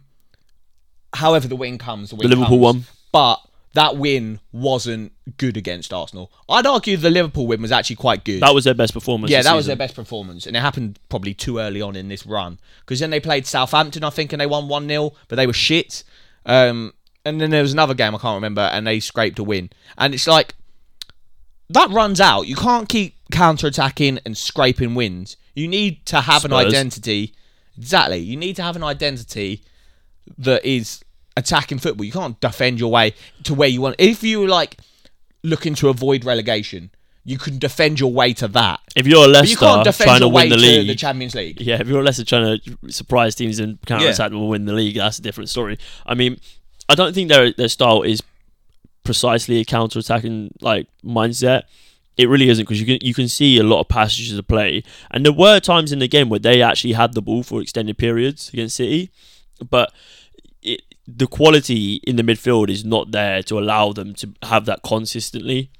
[1.14, 2.10] However, the win comes.
[2.10, 2.62] The, win The Liverpool comes.
[2.62, 2.84] one.
[3.12, 3.40] but
[3.74, 6.32] that win wasn't good against Arsenal.
[6.48, 8.40] I'd argue the Liverpool win was actually quite good.
[8.40, 9.30] That was their best performance.
[9.30, 12.26] yeah, that was their best performance, and it happened probably too early on in this
[12.26, 15.46] run because then they played Southampton, I think, and they won one 0 but they
[15.46, 16.02] were shit.
[16.46, 19.70] Um, and then there was another game I can't remember, and they scraped a win.
[19.98, 20.54] And it's like
[21.70, 22.46] that runs out.
[22.46, 25.36] You can't keep counter attacking and scraping wins.
[25.54, 27.34] You need to have an identity.
[27.76, 29.62] Exactly, you need to have an identity
[30.38, 31.02] that is
[31.36, 32.04] attacking football.
[32.04, 33.96] You can't defend your way to where you want.
[33.98, 34.78] If you like
[35.42, 36.90] looking to avoid relegation,
[37.24, 38.80] you can defend your way to that.
[38.94, 40.86] If you're But you Leicester can't defend trying to your way win the to league,
[40.86, 41.60] the Champions League.
[41.60, 44.72] Yeah, if you're Leicester trying to surprise teams and counter attack them and win the
[44.72, 45.78] league, that's a different story.
[46.06, 46.38] I mean,
[46.88, 48.22] I don't think their their style is
[49.02, 51.62] precisely a counter attacking like mindset.
[52.16, 54.82] It really isn't because you can you can see a lot of passages of play,
[55.10, 57.98] and there were times in the game where they actually had the ball for extended
[57.98, 59.10] periods against City,
[59.68, 59.92] but
[60.62, 64.82] it, the quality in the midfield is not there to allow them to have that
[64.82, 65.70] consistently.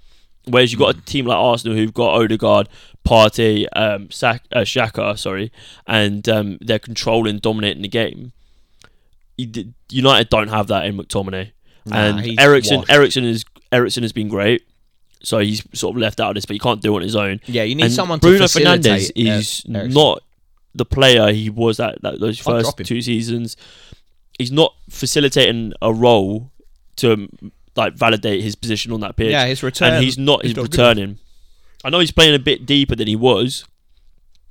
[0.48, 2.68] Whereas you've got a team like Arsenal who've got Odegaard,
[3.04, 5.50] Partey, um, Sak- uh, Xhaka, sorry,
[5.88, 8.32] and um, they're controlling, dominating the game.
[9.90, 11.50] United don't have that in McTominay,
[11.84, 12.78] Nah, and Eriksen.
[12.78, 12.90] washed.
[12.90, 14.62] Eriksen is Eriksen has been great,
[15.22, 17.16] so he's sort of left out of this, but he can't do it on his
[17.16, 17.40] own.
[17.46, 19.28] Yeah, you need and someone Bruno to Fernandes facilitate.
[19.28, 19.94] uh, is Eriksen.
[19.94, 20.22] not
[20.74, 22.84] the player he was at, that those I'd first him.
[22.86, 23.56] two seasons.
[24.38, 26.50] He's not facilitating a role
[26.96, 27.28] to
[27.74, 29.30] like validate his position on that pitch.
[29.32, 29.94] Yeah, his return.
[29.94, 31.18] and he's not he's not good returning.
[31.84, 33.64] I know he's playing a bit deeper than he was,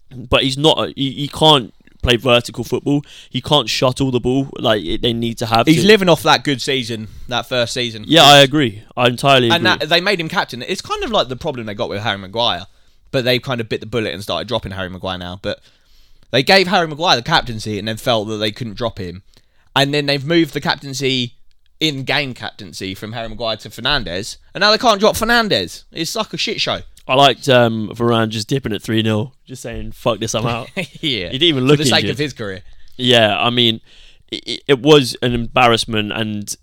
[0.09, 0.89] but he's not.
[0.95, 1.73] He, he can't
[2.05, 3.01] play vertical football.
[3.29, 5.67] He can't shuttle the ball like it, they need to have.
[5.67, 5.87] He's to.
[5.87, 8.05] living off that good season, that first season.
[8.07, 8.83] yeah, I agree.
[8.95, 9.55] I entirely agree.
[9.55, 10.61] and that, they made him captain.
[10.61, 12.65] It's kind of like the problem they got with Harry Maguire,
[13.11, 15.39] but they kind of bit the bullet and started dropping Harry Maguire now.
[15.41, 15.59] But
[16.31, 19.23] they gave Harry Maguire the captaincy and then felt that they couldn't drop him,
[19.75, 21.35] and then they've moved the captaincy
[21.79, 25.83] in game captaincy from Harry Maguire to Fernandes, and now they can't drop Fernandes.
[25.91, 26.79] It's like a shit show.
[27.07, 30.69] I liked um, Varane just dipping at three 0 just saying "fuck this, I'm out."
[30.75, 32.11] yeah, He didn't even look for the sake injured.
[32.11, 32.61] of his career.
[32.97, 33.81] Yeah, I mean,
[34.31, 36.55] it, it was an embarrassment, and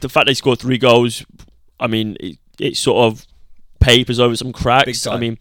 [0.00, 1.24] the fact they scored three goals,
[1.78, 3.26] I mean, it, it sort of
[3.80, 5.06] papers over some cracks.
[5.06, 5.38] I mean,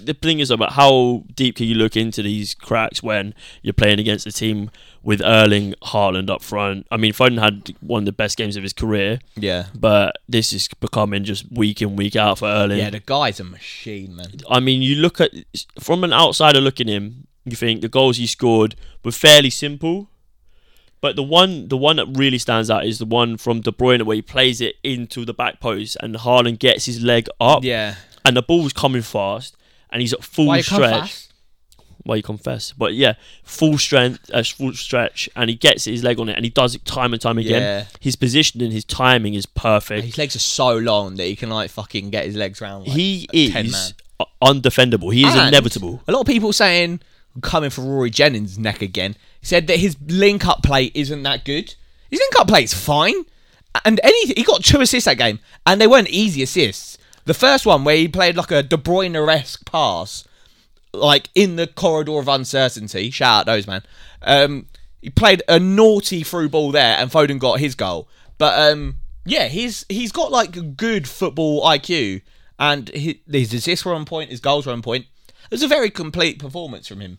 [0.00, 3.98] the thing is about how deep can you look into these cracks when you're playing
[4.00, 4.70] against a team
[5.08, 6.86] with Erling Haaland up front?
[6.90, 10.52] I mean, Foden had one of the best games of his career, Yeah, but this
[10.52, 12.78] is becoming just week in week out for Erling.
[12.78, 14.26] yeah, the guy's a machine, man.
[14.50, 15.30] I mean, you look at
[15.80, 20.10] from an outsider looking in, you think the goals he scored were fairly simple,
[21.00, 24.02] but the one the one that really stands out is the one from De Bruyne
[24.02, 27.94] where he plays it into the back post and Haaland gets his leg up Yeah,
[28.26, 29.56] and the ball's coming fast
[29.90, 31.27] and he's at full Why stretch.
[32.04, 32.72] Why you confess?
[32.72, 36.44] But yeah, full strength, uh, full stretch, and he gets his leg on it and
[36.44, 37.60] he does it time and time again.
[37.60, 37.84] Yeah.
[38.00, 40.04] His positioning, his timing is perfect.
[40.04, 42.86] His legs are so long that he can like fucking get his legs round.
[42.86, 43.94] Like, he is
[44.42, 45.12] undefendable.
[45.12, 46.02] He is And inevitable.
[46.08, 47.00] A lot of people saying
[47.40, 49.16] coming for Rory Jennings' neck again.
[49.42, 51.74] Said that his link up play isn't that good.
[52.10, 53.24] His link up play is fine,
[53.84, 56.98] and any he got two assists that game, and they weren't easy assists.
[57.24, 60.24] The first one where he played like a De Bruyne esque pass,
[60.92, 63.10] like in the corridor of uncertainty.
[63.10, 63.82] Shout out those man.
[64.22, 64.66] Um,
[65.00, 68.08] he played a naughty through ball there, and Foden got his goal.
[68.36, 72.22] But um, yeah, he's he's got like a good football IQ,
[72.58, 75.06] and his, his assists were on point, his goals were on point.
[75.28, 77.18] It was a very complete performance from him.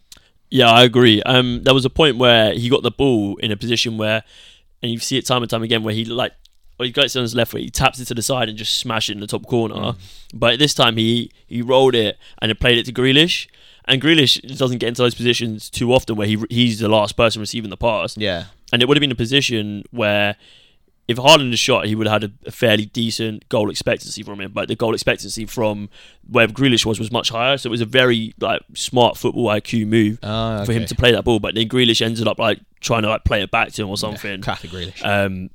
[0.50, 1.22] Yeah, I agree.
[1.24, 4.24] Um, there was a point where he got the ball in a position where,
[4.82, 6.34] and you see it time and time again, where he like,
[6.78, 8.58] well, he gets it on his left foot, he taps it to the side and
[8.58, 9.76] just smash it in the top corner.
[9.76, 9.96] Mm.
[10.34, 13.48] But this time he he rolled it and it played it to Grealish,
[13.90, 17.42] and Grealish doesn't get into those positions too often where he he's the last person
[17.42, 20.36] receiving the pass, Yeah, and it would have been a position where.
[21.08, 24.52] If Haaland had shot, he would have had a, fairly decent goal expectancy from him,
[24.52, 25.90] but the goal expectancy from
[26.30, 27.58] where Grealish was was much higher.
[27.58, 31.12] So it was a very like smart football IQ move oh, for him to play
[31.12, 33.82] that ball, but then Grealish ended up like trying to like play it back to
[33.82, 34.44] him or something.
[34.44, 35.04] Crappy Grealish.
[35.04, 35.50] Um,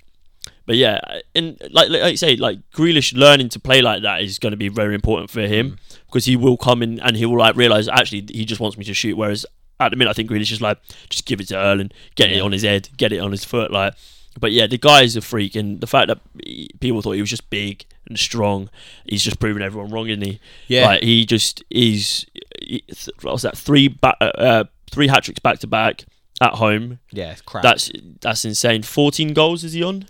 [0.66, 1.00] but yeah,
[1.35, 4.57] and like like you say, like Grealish learning to play like that is going to
[4.57, 7.88] be very important for him because he will come in and he will like realize
[7.88, 9.16] actually he just wants me to shoot.
[9.16, 9.44] Whereas
[9.81, 10.79] at the minute, I think Grealish is like
[11.11, 13.70] just give it to Erling, get it on his head, get it on his foot,
[13.70, 13.94] like.
[14.40, 17.20] But yeah, the guy is a freak, and the fact that he- people thought he
[17.20, 18.68] was just big and strong,
[19.07, 20.40] he's just proving everyone wrong, isn't he?
[20.66, 20.87] Yeah.
[20.87, 22.27] like he just is.
[22.61, 22.83] he-
[23.22, 23.57] What was that?
[23.57, 26.05] Three ba- uh, uh, three hat tricks back to back
[26.40, 26.98] at home.
[27.12, 27.62] yeah, crap.
[27.62, 28.83] That's that's insane.
[28.83, 30.07] Fourteen goals is he on?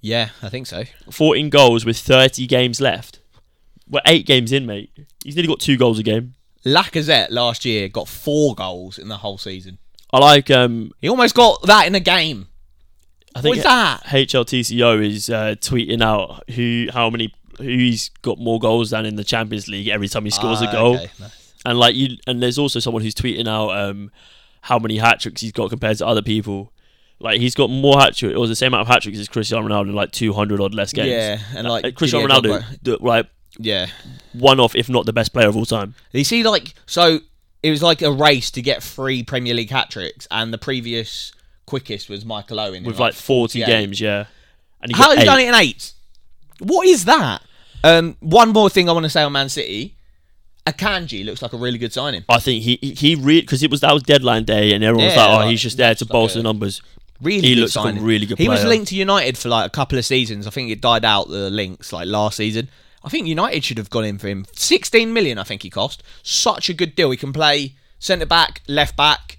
[0.00, 0.84] Yeah, I think so.
[1.10, 3.18] 14 goals with 30 games left.
[3.88, 4.90] We're eight games in, mate.
[5.24, 6.34] He's nearly got two goals a game.
[6.64, 9.78] Lacazette last year got four goals in the whole season.
[10.12, 10.50] I like.
[10.50, 12.48] Um, He almost got that in a game.
[13.34, 14.04] I think What's that?
[14.04, 19.16] HLTCO is uh, tweeting out who how many who he's got more goals than in
[19.16, 20.94] the Champions League every time he scores Ah, a goal.
[20.96, 21.54] okay, nice.
[21.64, 24.10] And like you, and there's also someone who's tweeting out um,
[24.62, 26.72] how many hat tricks he's got compared to other people.
[27.20, 29.66] Like he's got more hat tricks, or the same amount of hat tricks as Cristiano
[29.68, 31.08] Ronaldo, in like 200 odd less games.
[31.08, 33.26] Yeah, and like Uh, Cristiano Didier Ronaldo, Drogba- the, like
[33.58, 33.86] Yeah,
[34.32, 35.94] one off, if not the best player of all time.
[36.12, 37.18] you see, like so,
[37.62, 41.32] it was like a race to get three Premier League hat tricks, and the previous
[41.66, 44.24] quickest was Michael Owen in, with like 40 games, yeah.
[44.82, 45.92] And How has he done it in eight?
[46.60, 47.42] What is that?
[47.84, 49.94] Um, one more thing I want to say on Man City.
[50.66, 52.24] Akanji looks like a really good signing.
[52.28, 55.06] I think he he, he re because it was that was deadline day and everyone
[55.06, 56.82] was like, oh, like, he's just there to looks like bolster a- numbers.
[57.20, 58.04] Really He good looks like a signing.
[58.04, 60.46] really good He was linked to United for like a couple of seasons.
[60.46, 62.68] I think it died out the links like last season.
[63.04, 64.46] I think United should have gone in for him.
[64.54, 66.02] 16 million I think he cost.
[66.22, 67.10] Such a good deal.
[67.10, 69.38] He can play centre back, left back.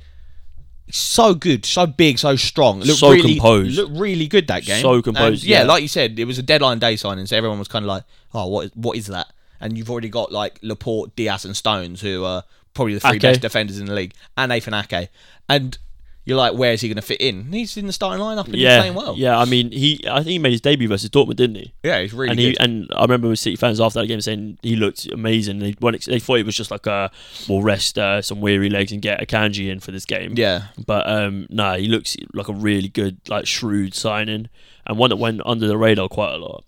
[0.89, 2.81] So good, so big, so strong.
[2.81, 3.77] Looked So really, composed.
[3.77, 4.81] Looked really good that game.
[4.81, 5.65] So composed, yeah, yeah.
[5.65, 8.03] like you said, it was a deadline day signing, so everyone was kind of like,
[8.33, 8.65] "Oh, what?
[8.65, 9.27] Is, what is that?"
[9.61, 13.21] And you've already got like Laporte, Dias, and Stones, who are probably the three Ake.
[13.21, 15.07] best defenders in the league, and Nathan Ake.
[15.47, 15.77] And
[16.23, 17.39] you're like, where's he going to fit in?
[17.41, 19.15] And he's in the starting lineup and he's yeah, playing well.
[19.17, 19.37] yeah.
[19.39, 21.73] I mean, he I think he made his debut versus Dortmund, didn't he?
[21.83, 22.43] yeah, he's really and good.
[22.43, 25.59] he and I remember with City fans after that game saying he looked amazing.
[25.59, 27.11] They they thought it was just like a
[27.49, 30.33] we'll rest uh, some weary legs and get Akanji in for this game.
[30.35, 34.49] yeah, But um, no, he looks like a really good, like shrewd signing,
[34.85, 36.63] and one that went under the radar quite a lot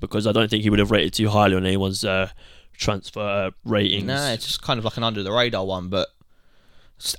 [0.00, 2.30] because I don't think he would have rated too highly on anyone's uh,
[2.72, 4.04] transfer uh, ratings.
[4.04, 6.08] no, it's just kind of like an under the radar one, but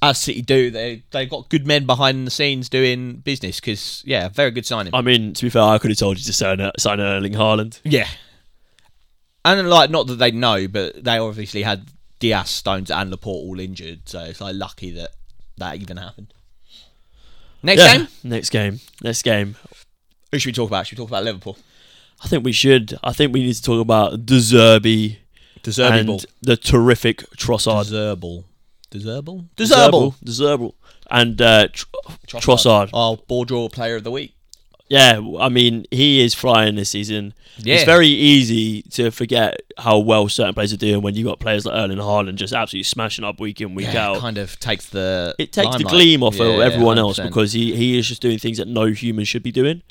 [0.01, 4.29] as City do, they they've got good men behind the scenes doing business because yeah,
[4.29, 4.93] very good signing.
[4.93, 7.33] I mean, to be fair, I could have told you to sign, uh, sign Erling
[7.33, 7.79] Haaland.
[7.83, 8.07] yeah,
[9.43, 11.87] and like not that they know, but they obviously had
[12.19, 15.09] Dias, Stones, and Laporte all injured, so it's like lucky that
[15.57, 16.33] that even happened.
[17.63, 17.97] Next Yeah.
[17.97, 18.79] game, Next game.
[19.03, 19.55] Next game.
[20.31, 20.87] who should we talk about?
[20.87, 21.57] Should we talk about Liverpool?
[22.23, 22.97] I think we should.
[23.03, 25.17] I think we need to talk about De Zerbi
[25.77, 27.89] and the terrific Trossard.
[27.89, 28.43] De Zerbi.
[28.91, 29.47] De Zerbi?
[29.55, 30.15] Deserble.
[30.23, 30.73] De Zerbi.
[31.09, 31.85] And uh, Tr-
[32.27, 32.89] Trossard.
[32.93, 34.33] Our BoreDraw player of the week.
[34.89, 37.33] Yeah, I mean, he is flying this season.
[37.57, 37.75] Yeah.
[37.75, 41.65] It's very easy to forget how well certain players are doing when you've got players
[41.65, 44.17] like Erling Haaland just absolutely smashing up week in, week Yeah, out.
[44.19, 47.73] kind of takes the it takes the gleam off Yeah, of everyone else because he,
[47.73, 49.81] he is just doing things that no human should be doing.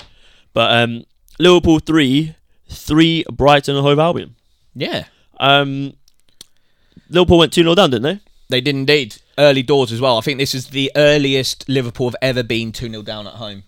[0.53, 1.05] But um,
[1.39, 2.35] Liverpool 3,
[2.69, 4.35] 3 Brighton and Hove Albion.
[4.75, 5.05] yeah,
[5.39, 5.93] Um,
[7.09, 8.19] Liverpool went 2 0 down, didn't they?
[8.51, 10.17] They did indeed early doors as well.
[10.17, 13.63] I think this is the earliest Liverpool have ever been two 0 down at home.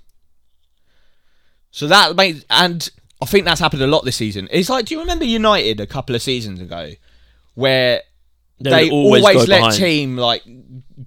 [1.71, 2.87] So that made and
[3.21, 4.47] I think that's happened a lot this season.
[4.51, 6.91] It's like, do you remember United a couple of seasons ago,
[7.55, 8.01] where
[8.59, 9.75] they, would always, go let behind.
[9.75, 10.43] team like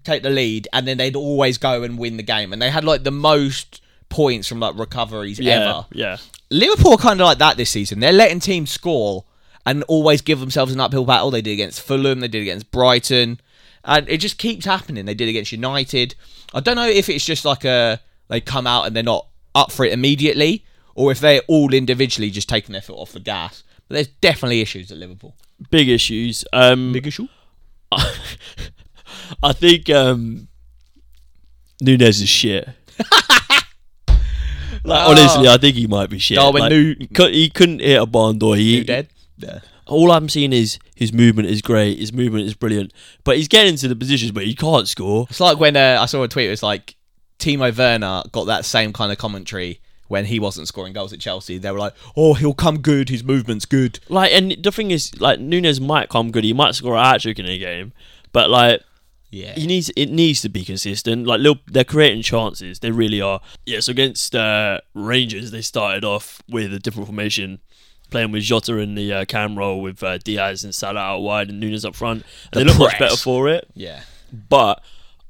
[0.04, 2.84] take the lead, and then they'd always go and win the game, and they had
[2.84, 5.86] like the most points from like recoveries Yeah, ever.
[5.92, 6.16] yeah.
[6.50, 8.00] Liverpool are kind of like that this season.
[8.00, 9.24] They're letting teams score
[9.64, 11.30] and always give themselves an uphill battle.
[11.30, 13.40] They did against Fulham, they did against Brighton,
[13.86, 15.06] and it just keeps happening.
[15.06, 16.14] They did against United.
[16.52, 19.72] I don't know if it's just like a they come out and they're not up
[19.72, 23.62] for it immediately, or if they're all individually just taking their foot off the gas.
[23.88, 25.36] But there's definitely issues at Liverpool.
[25.70, 26.44] Big issues.
[26.52, 27.28] Um, Big issue.
[29.42, 30.48] I think um,
[31.80, 32.68] Nunez is shit.
[34.84, 36.36] like honestly, I think he might be shit.
[36.36, 38.56] Darwin Like, he, couldn't hit a barn door.
[38.56, 39.08] He, You dead?
[39.38, 39.60] Yeah.
[39.86, 41.98] All I'm seeing is his movement is great.
[41.98, 42.92] His movement is brilliant,
[43.24, 45.26] but he's getting into the positions but he can't score.
[45.30, 46.46] It's like when uh, I saw a tweet.
[46.46, 46.96] It was like
[47.38, 51.58] Timo Werner got that same kind of commentary when he wasn't scoring goals at Chelsea.
[51.58, 53.08] They were like, "Oh, he'll come good.
[53.08, 56.44] His movement's good." Like, and the thing is, like Nunez might come good.
[56.44, 57.92] He might score a hat trick in a game,
[58.32, 58.82] but like
[59.30, 59.54] Yeah.
[59.54, 61.26] he needs it needs to be consistent.
[61.26, 62.78] Like little, they're creating chances.
[62.78, 63.40] They really are.
[63.66, 67.58] Yes, against uh, Rangers, they started off with a different formation,
[68.10, 71.50] playing with Jota in the uh, cam role with uh, Diaz and Salah out wide
[71.50, 72.24] and Nunez up front.
[72.52, 73.68] And The they look much better for it.
[73.74, 74.02] Yeah.
[74.32, 74.82] But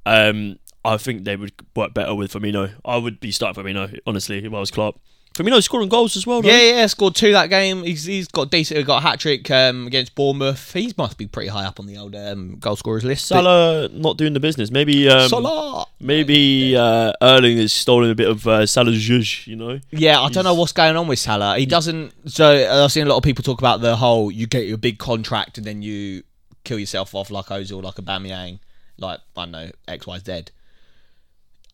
[0.05, 2.73] um, I think they would work better with Firmino.
[2.85, 5.01] I would be starting Firmino honestly if I was Klopp.
[5.37, 6.41] Firmino scoring goals as well.
[6.41, 6.49] though.
[6.49, 7.83] Yeah, yeah, scored two that game.
[7.85, 8.79] He's he's got decent.
[8.79, 10.73] He got a hat trick um, against Bournemouth.
[10.73, 13.27] He must be pretty high up on the old um, goal scorers list.
[13.27, 14.71] Salah not doing the business.
[14.71, 15.87] Maybe um, Salah.
[16.01, 19.79] Maybe uh, Erling has stolen a bit of uh, Salah's zhuzh, you know.
[19.91, 21.59] Yeah, I don't know what's going on with Salah.
[21.59, 22.15] He doesn't.
[22.31, 24.79] So uh, I've seen a lot of people talk about the whole you get your
[24.79, 26.23] big contract and then you
[26.65, 28.59] kill yourself off like Ozil, like Aubameyang,
[28.97, 30.45] like I don't know X Y Z.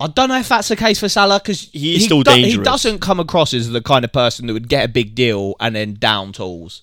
[0.00, 2.57] I don't know if that's the case for Salah because He he still do- He
[2.64, 5.76] doesn't come across as the kind of person that would get a big deal and
[5.76, 6.83] then down tools.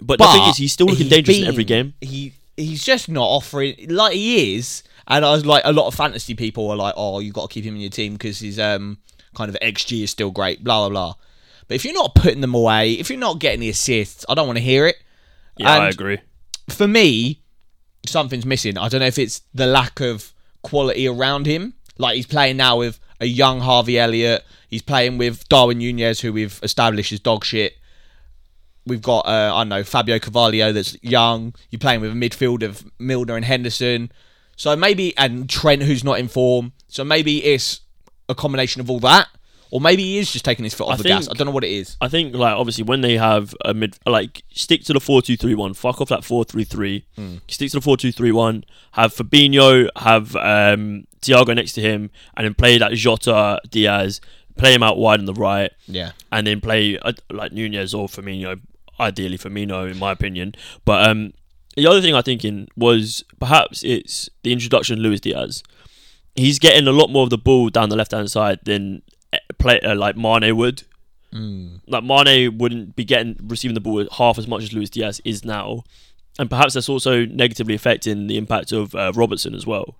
[0.00, 1.94] But, But the thing is, he's still looking he's dangerous in every game.
[2.00, 5.94] He he's just not offering like he is, and I was like a lot of
[5.94, 8.60] fantasy people are like, oh, you've got to keep him in your team because his
[8.60, 8.98] um
[9.34, 11.14] kind of xG is still great, blah blah blah.
[11.66, 14.46] But if you're not putting them away, if you're not getting the assists, I don't
[14.46, 14.96] want to hear it.
[15.56, 16.18] Yeah, I agree.
[16.68, 17.40] For me,
[18.06, 18.78] something's missing.
[18.78, 21.74] I don't know if it's the lack of quality around him.
[21.98, 24.44] Like he's playing now with a young Harvey Elliott.
[24.68, 27.74] He's playing with Darwin Nunez, who we've established is dog shit.
[28.86, 31.54] We've got uh, I don't know Fabio Carvalho that's young.
[31.70, 34.10] You're playing with a midfield of Milner and Henderson.
[34.56, 36.72] So maybe and Trent who's not in form.
[36.88, 37.80] So maybe it's
[38.28, 39.28] a combination of all that,
[39.70, 41.28] or maybe he is just taking his foot off I the gas.
[41.28, 41.96] I don't know what it is.
[42.00, 45.36] I think, like, obviously, when they have a mid, like, stick to the 4 2
[45.36, 47.06] 3 1, fuck off that 4 3 3.
[47.16, 47.36] Hmm.
[47.48, 52.10] Stick to the 4 2 3 1, have Fabinho, have um, Thiago next to him,
[52.36, 54.20] and then play that Jota Diaz,
[54.56, 58.08] play him out wide on the right, Yeah, and then play uh, like Nunez or
[58.08, 58.60] Firmino,
[59.00, 60.54] ideally Firmino, in my opinion.
[60.84, 61.32] But um,
[61.76, 65.62] the other thing I'm thinking was perhaps it's the introduction of Luis Diaz.
[66.34, 69.02] He's getting a lot more of the ball down the left hand side than
[69.32, 70.82] eh, play uh, like Mane would.
[71.86, 75.44] Like Mane wouldn't be getting receiving the ball half as much as Luis Diaz is
[75.44, 75.84] now,
[76.38, 79.96] and perhaps that's also negatively affecting the impact of uh, Robertson as well.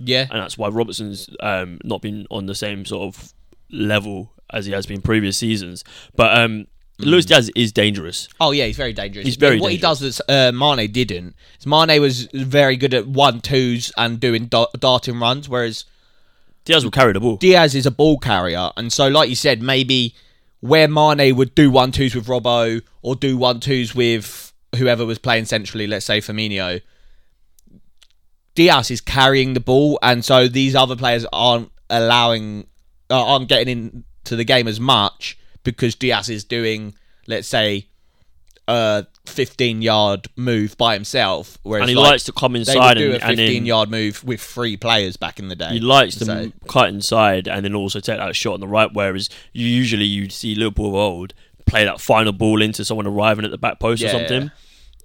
[0.00, 0.26] Yeah.
[0.30, 3.32] and that's why Robertson's um, not been on the same sort of
[3.70, 5.84] level as he has been previous seasons.
[6.16, 6.66] But um,
[6.98, 8.28] Luis Diaz is dangerous.
[8.40, 9.24] Oh yeah, he's very dangerous.
[9.26, 11.34] He's very What he does is uh, Mane didn't.
[11.58, 15.84] is Mane was very good at one twos and doing da- darting runs, whereas
[16.64, 17.36] Diaz will carry the ball.
[17.36, 20.14] Diaz is a ball carrier, and so like you said, maybe
[20.60, 25.18] where Mane would do one twos with Robbo or do one twos with whoever was
[25.18, 26.82] playing centrally, let's say Firmino,
[28.60, 32.66] Diaz is carrying the ball, and so these other players aren't allowing,
[33.08, 36.94] uh, aren't getting into the game as much because Diaz is doing,
[37.26, 37.86] let's say,
[38.68, 42.98] a 15 yard move by himself, whereas and he like, likes to come they would
[42.98, 45.70] do and, a 15 then yard move with three players back in the day.
[45.70, 48.68] he likes to So- m cut inside and then also take that shot on the
[48.68, 48.90] right.
[48.92, 51.32] Whereas usually you'd see Liverpool of old
[51.64, 54.50] play that final ball into someone arriving at the back post or Yeah, something.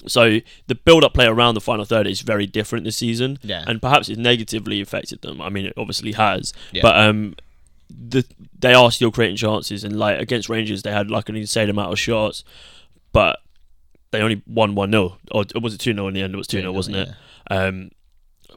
[0.08, 3.64] So the build-up play around the final third is very different this season, Yeah.
[3.68, 5.42] and perhaps it's negatively affected them.
[5.42, 6.82] I mean, it obviously has, Yeah.
[6.84, 7.36] but um,
[7.90, 8.26] the
[8.60, 11.92] they are still creating chances, and like against Rangers, they had like an insane amount
[11.92, 12.44] of shots,
[13.12, 13.40] but
[14.12, 16.34] they only won one 0 or was it two 0 in the end?
[16.34, 17.10] It was two 0 wasn't it?
[17.52, 17.92] Um,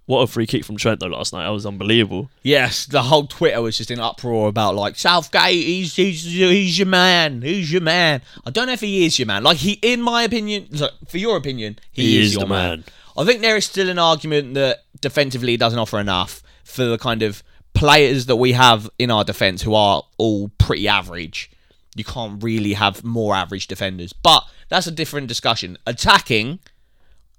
[0.07, 1.45] what a free kick from Trent though last night.
[1.45, 2.31] That was unbelievable.
[2.43, 5.53] Yes, the whole Twitter was just in uproar about like Southgate.
[5.65, 7.43] He's he's he's your man.
[7.43, 8.23] He's your man.
[8.47, 9.43] I don't know if he is your man.
[9.43, 12.69] Like he, in my opinion, look, for your opinion, he, He is, is your man.
[12.81, 12.85] man.
[13.17, 16.99] I think there is still an argument that defensively he doesn't offer enough for the
[16.99, 17.43] kind of
[17.75, 21.51] players that we have in our defence who are all pretty average.
[21.97, 25.79] You can't really have more average defenders, but that's a different discussion.
[25.87, 26.61] Attacking,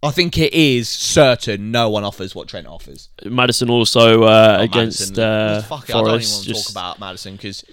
[0.01, 3.09] I think it is certain no one offers what Trent offers.
[3.25, 5.19] Maddison also uh, Oh, against Maddison.
[5.19, 7.65] uh, Fuck it, I don't even want to just- talk about Maddison because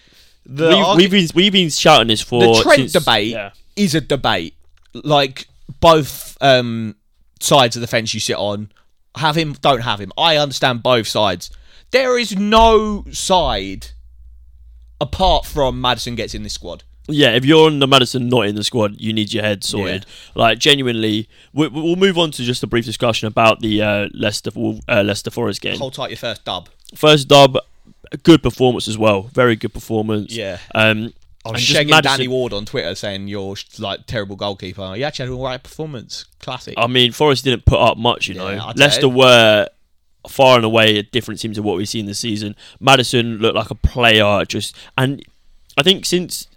[0.44, 3.50] we've, argu- we've been we've been shouting this for the Trent since- debate Yeah.
[3.76, 4.54] is a debate.
[4.92, 5.46] Like
[5.80, 6.96] both um,
[7.40, 8.72] sides of the fence you sit on,
[9.16, 10.10] have him, don't have him.
[10.18, 11.50] I understand both sides.
[11.92, 13.88] There is no side
[15.00, 16.82] apart from Maddison gets in this squad.
[17.08, 20.06] Yeah, if you're on the Maddison not in the squad, you need your head sorted.
[20.34, 24.50] Like genuinely, we, we'll move on to just a brief discussion about the uh, Leicester
[24.88, 25.78] uh, Leicester Forest game.
[25.78, 26.68] Hold tight your first dub.
[26.94, 27.58] First dub,
[28.22, 29.22] good performance as well.
[29.22, 30.34] Very good performance.
[30.34, 30.58] Yeah.
[30.74, 31.12] Um,
[31.44, 34.94] I was shagging Maddison- Danny Ward on Twitter saying you're like terrible goalkeeper.
[34.96, 36.24] You actually had an alright performance.
[36.40, 36.74] Classic.
[36.76, 38.58] I mean, Forest didn't put up much, you Yeah, know.
[38.58, 39.68] Say- Leicester were
[40.28, 42.56] far and away a different team to what we've seen this season.
[42.80, 45.22] Maddison looked like a player, just and
[45.76, 46.48] I think since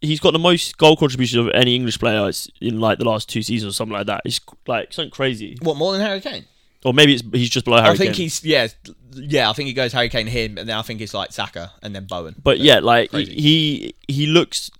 [0.00, 2.30] he's got the most goal contributions of any English player
[2.60, 4.22] in like the last two seasons or something like that.
[4.24, 6.44] It's like something crazy, what more than Harry Kane?
[6.84, 8.24] or maybe it's he's just below Harry I think Kane.
[8.24, 8.68] he's yeah,
[9.12, 9.50] yeah.
[9.50, 11.94] I think he goes Harry Kane, him, and then I think it's like Saka and
[11.94, 12.36] then Bowen.
[12.42, 13.34] But yeah, like crazy.
[13.34, 14.70] he he looks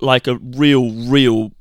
[0.00, 1.52] like a real real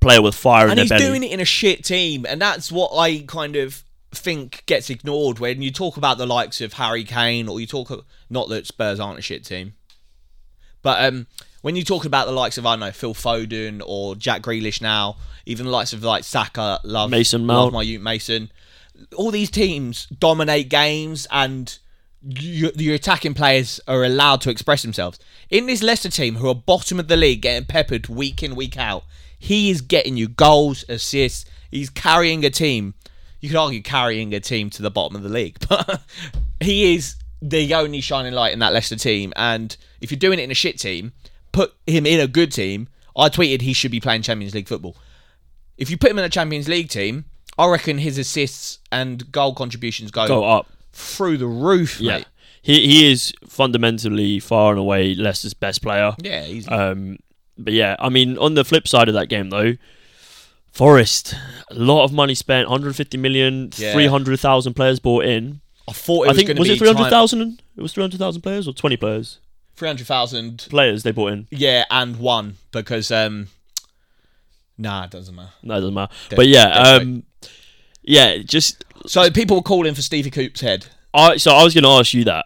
[0.00, 1.04] player with fire in and their he's belly.
[1.04, 5.38] doing it in a shit team, and that's what I kind of think gets ignored
[5.38, 9.00] when you talk about the likes of Harry Kane, or you talk not that Spurs
[9.00, 9.74] aren't a shit team,
[10.82, 11.26] but um,
[11.62, 14.80] when you talk about the likes of I don't know Phil Foden or Jack Grealish
[14.80, 18.50] now, even the likes of like Saka, love Mason love my Ute Mason,
[19.16, 21.78] all these teams dominate games and.
[22.22, 25.18] You, your attacking players are allowed to express themselves.
[25.48, 28.76] In this Leicester team, who are bottom of the league, getting peppered week in, week
[28.76, 29.04] out,
[29.38, 31.46] he is getting you goals, assists.
[31.70, 32.92] He's carrying a team.
[33.40, 36.02] You could argue carrying a team to the bottom of the league, but
[36.60, 39.32] he is the only shining light in that Leicester team.
[39.34, 41.12] And if you're doing it in a shit team,
[41.52, 42.88] put him in a good team.
[43.16, 44.96] I tweeted he should be playing Champions League football.
[45.76, 47.24] If you put him in a Champions League team,
[47.58, 50.66] I reckon his assists and goal contributions go, Go up.
[50.92, 52.18] through the roof, Yeah.
[52.18, 52.26] mate.
[52.62, 56.14] He he is fundamentally far and away Leicester's best player.
[56.22, 57.18] Yeah, he's Um,
[57.58, 59.76] but yeah, I mean, on the flip side of that game though,
[60.72, 61.34] Forest,
[61.70, 63.92] a lot of money spent, 150 million, Yeah.
[63.92, 65.60] 300,000 players bought in.
[65.88, 67.60] I thought it I was think to was it 300,000?
[67.76, 69.38] It was 300,000 players or 20 players?
[69.80, 70.66] Three hundred thousand.
[70.68, 71.46] Players they bought in.
[71.50, 73.46] Yeah, and one because um,
[74.76, 75.52] nah, it doesn't matter.
[75.62, 76.12] No, it doesn't matter.
[76.36, 77.22] but yeah, um,
[78.02, 80.84] yeah, just So people were calling for Stevie Coop's head.
[81.14, 82.44] I so I was going to ask you that.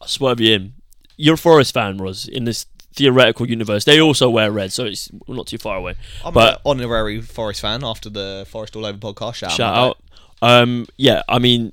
[0.00, 0.74] I swerve you in.
[1.16, 3.84] You're a Forest fan, Roz, in this theoretical universe.
[3.84, 5.96] They also wear red, so it's we're not too far away.
[6.24, 9.34] I'm But- an honorary Forest fan after the Forest All Over podcast.
[9.34, 9.96] Shout, Shout out.
[10.40, 10.62] out.
[10.62, 11.72] Um, yeah, I mean,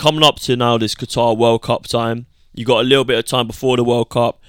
[0.00, 2.24] coming up to now this Qatar World Cup time,
[2.54, 4.40] you got a little bit of time before the World Cup.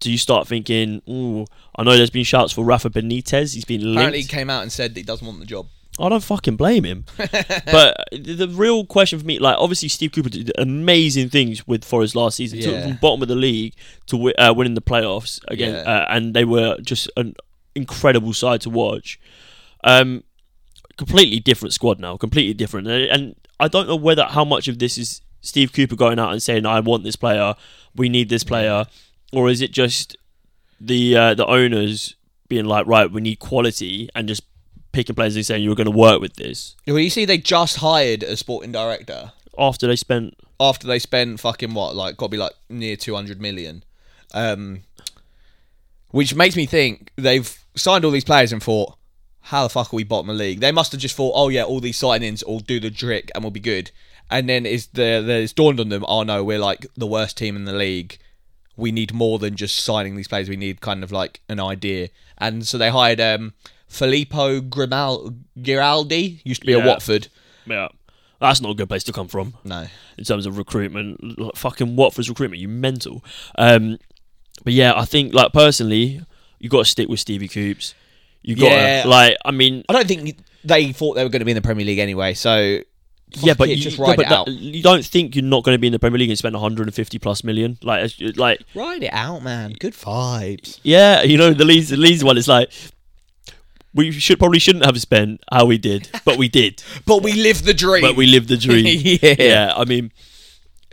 [0.00, 1.02] Do you start thinking?
[1.08, 1.44] Ooh,
[1.76, 3.54] I know there's been shouts for Rafa Benitez.
[3.54, 3.98] He's been linked.
[3.98, 5.66] Apparently, he came out and said that he doesn't want the job.
[6.00, 7.04] I don't fucking blame him.
[7.18, 11.84] but the the real question for me, like, obviously Steve Cooper did amazing things with
[11.84, 12.60] Forest last season.
[12.60, 12.86] Took them Yeah.
[12.88, 13.74] from bottom of the league
[14.06, 15.82] to uh, winning the playoffs again, Yeah.
[15.92, 17.34] uh, and they were just an
[17.74, 19.20] incredible side to watch.
[19.84, 20.24] Um,
[20.96, 24.80] completely different squad now, completely different, and, and I don't know whether how much of
[24.80, 27.54] this is Steve Cooper going out and saying, "I want this player,
[27.94, 28.86] we need this player,"
[29.32, 30.16] or is it just
[30.80, 32.16] the uh, the owners
[32.48, 34.42] being like, "Right, we need quality," and just
[34.90, 37.76] picking players and saying, "You're going to work with this." Well, you see, they just
[37.76, 42.30] hired a sporting director After they spent, after they spent fucking what, like, got to
[42.30, 43.84] be like near 200 million.
[44.34, 44.82] Um,
[46.10, 48.96] which makes me think they've signed all these players and thought,
[49.42, 50.60] how the fuck are we bottom of the league?
[50.60, 53.42] They must have just thought, oh yeah, all these signings will do the trick and
[53.44, 53.90] we'll be good.
[54.30, 57.56] And then it's the, it's dawned on them, oh no, we're like the worst team
[57.56, 58.18] in the league.
[58.76, 60.48] We need more than just signing these players.
[60.48, 62.08] We need kind of like an idea.
[62.38, 63.52] And so they hired um,
[63.88, 66.78] Filippo Grimal- Giraldi, used to be Yeah.
[66.78, 67.28] at Watford.
[67.66, 67.88] yeah,
[68.40, 69.54] that's not a good place to come from.
[69.64, 69.86] No.
[70.16, 71.38] in terms of recruitment.
[71.38, 73.22] Like, fucking Watford's recruitment, you mental.
[73.58, 73.98] Um,
[74.64, 76.22] but yeah, I think like personally,
[76.58, 77.94] you got to stick with Stevie Coops.
[78.42, 79.04] You got Yeah.
[79.06, 81.62] like, I mean, I don't think they thought they were going to be in the
[81.62, 82.34] Premier League anyway.
[82.34, 82.78] So
[83.34, 84.46] yeah, but it, you, just no, ride but it out.
[84.46, 86.54] that- you don't think you're not going to be in the Premier League and spend
[86.54, 87.78] 150 plus million?
[87.82, 89.74] Like, like Ride it out, man.
[89.78, 90.78] Good vibes.
[90.82, 92.70] yeah, you know the Leeds, the Leeds one is like.
[93.94, 96.82] We should probably shouldn't have spent how we did, but we did.
[97.04, 98.00] But we live the dream.
[98.02, 98.86] but we lived the dream.
[99.22, 99.34] yeah.
[99.38, 100.12] yeah, I mean,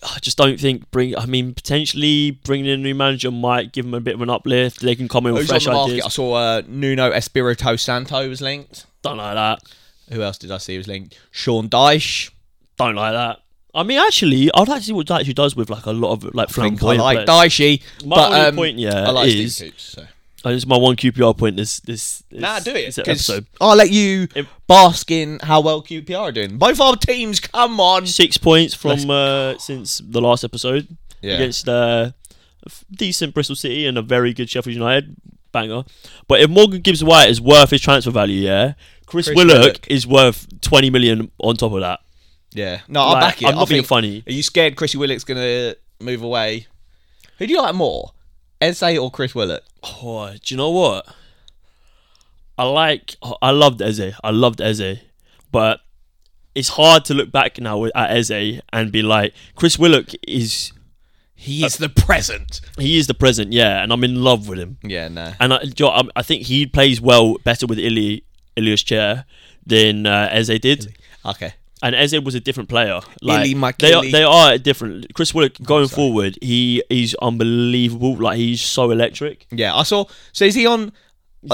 [0.03, 1.17] I just don't think bring.
[1.17, 4.29] I mean, potentially bringing in a new manager might give them a bit of an
[4.29, 4.81] uplift.
[4.81, 5.91] They can come in with Who's on fresh the market?
[5.91, 6.05] ideas.
[6.05, 8.85] I saw uh, Nuno Espirito Santo was linked.
[9.01, 9.61] Don't like that.
[10.11, 11.19] Who else did I see was linked?
[11.31, 12.31] Sean Dyche.
[12.77, 13.39] Don't like that.
[13.73, 16.23] I mean, actually, I'd like to see what Dyche does with like a lot of
[16.33, 17.53] like I think I flamboyant like players.
[17.53, 18.05] Dyche.
[18.05, 19.83] My but only um, point, yeah, I like is Steve Coops.
[19.83, 20.05] So.
[20.45, 21.57] And it's my one QPR point.
[21.57, 22.85] This this, this Nah, do it.
[22.85, 23.45] this 'cause episode.
[23.59, 26.57] I'll let you If- bask in how well QPR are doing.
[26.57, 28.05] Both our teams, come on.
[28.07, 30.87] Six points from uh, since the last episode
[31.21, 31.33] Yeah.
[31.35, 35.15] against uh, a f- decent Bristol City and a very good Sheffield United
[35.51, 35.83] banger.
[36.27, 38.73] But if Morgan Gibbs White is worth his transfer value, yeah,
[39.05, 39.87] Chris, Chris Willock, Willock.
[39.89, 41.99] is worth twenty million on top of that.
[42.53, 42.79] Yeah.
[42.87, 43.45] No, I'll Like, back it.
[43.47, 44.23] I'm I not being think- funny.
[44.27, 46.67] Are you scared Chrissy Willock's going to move away?
[47.37, 48.11] Who do you like more?
[48.61, 49.63] Eze or Chris Willock?
[49.83, 51.05] Oh, do you know what?
[52.57, 53.15] I like.
[53.41, 54.13] I loved Eze.
[54.23, 54.99] I loved Eze,
[55.51, 55.79] but
[56.55, 60.73] it's hard to look back now at Eze and be like, Chris Willock is
[61.35, 62.59] He is the present.
[62.77, 64.77] he is the present, yeah, and I'm in love with him.
[64.83, 65.31] Yeah, no.
[65.39, 68.25] And I, you know, I- I think he plays well better with Ili,
[68.57, 69.23] Ilias Chair
[69.65, 70.97] than uh, Eze did.
[71.25, 71.53] Okay.
[71.81, 72.99] And Eze was a different player.
[73.21, 75.13] Like they are, they are different.
[75.13, 78.15] Chris Willock going forward, he is unbelievable.
[78.17, 79.47] Like he's so electric.
[79.51, 80.05] Yeah, I saw.
[80.33, 80.91] So is he on?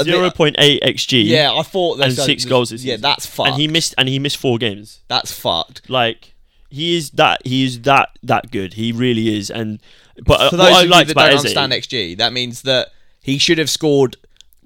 [0.02, 1.26] Zero point eight xg.
[1.26, 2.70] Yeah, I thought and six there's- goals.
[2.72, 3.02] This Yeah, season.
[3.04, 3.50] that's fucked.
[3.52, 5.02] And he missed and he missed four games.
[5.08, 5.88] that's fucked.
[5.88, 6.34] Like
[6.72, 8.74] he is that he is that that good.
[8.74, 9.52] He really is.
[9.52, 9.80] And
[10.26, 12.88] but uh, For what those I you liked that don't understand XG, that means that
[13.22, 14.18] he should have scored.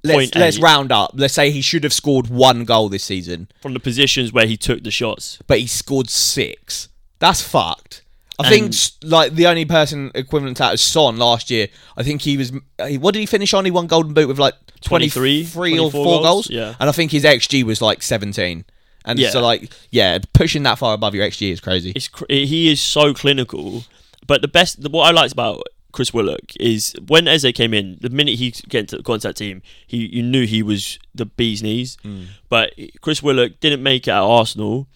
[0.03, 1.11] Let's, let's round up.
[1.13, 4.55] Let's say he should have scored one goal this season, from the positions where he
[4.57, 5.39] took the shots.
[5.47, 6.89] but he scored six.
[7.19, 8.03] That's fucked.
[8.39, 11.67] I And- think s- like the only person equivalent to that is Son last year.
[11.97, 12.53] I think he was.
[12.87, 13.65] he- What did he finish on?
[13.65, 16.23] He won Golden Boot with like 23, 23 or 24 four goals?
[16.25, 16.49] goals.
[16.49, 16.75] Yeah.
[16.79, 18.63] and I think his XG was like 17.
[19.03, 19.29] And Yeah.
[19.31, 21.91] so like yeah, pushing that far above your XG is crazy.
[21.95, 23.83] It's cr- he is so clinical.
[24.25, 27.97] But the best, the, what I liked about Chris Willock is when Eze came in,
[28.01, 31.63] the minute he get into, the contact team, he you knew he was the bee's
[31.63, 31.97] knees.
[32.03, 32.27] Mm.
[32.47, 34.87] But Chris Willock didn't make it at Arsenal,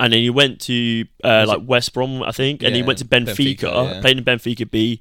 [0.00, 3.04] and then he went to uh, like West Brom, I think, and he went to
[3.04, 4.00] Benfica, Benfica, yeah.
[4.00, 5.00] played in Benfica B,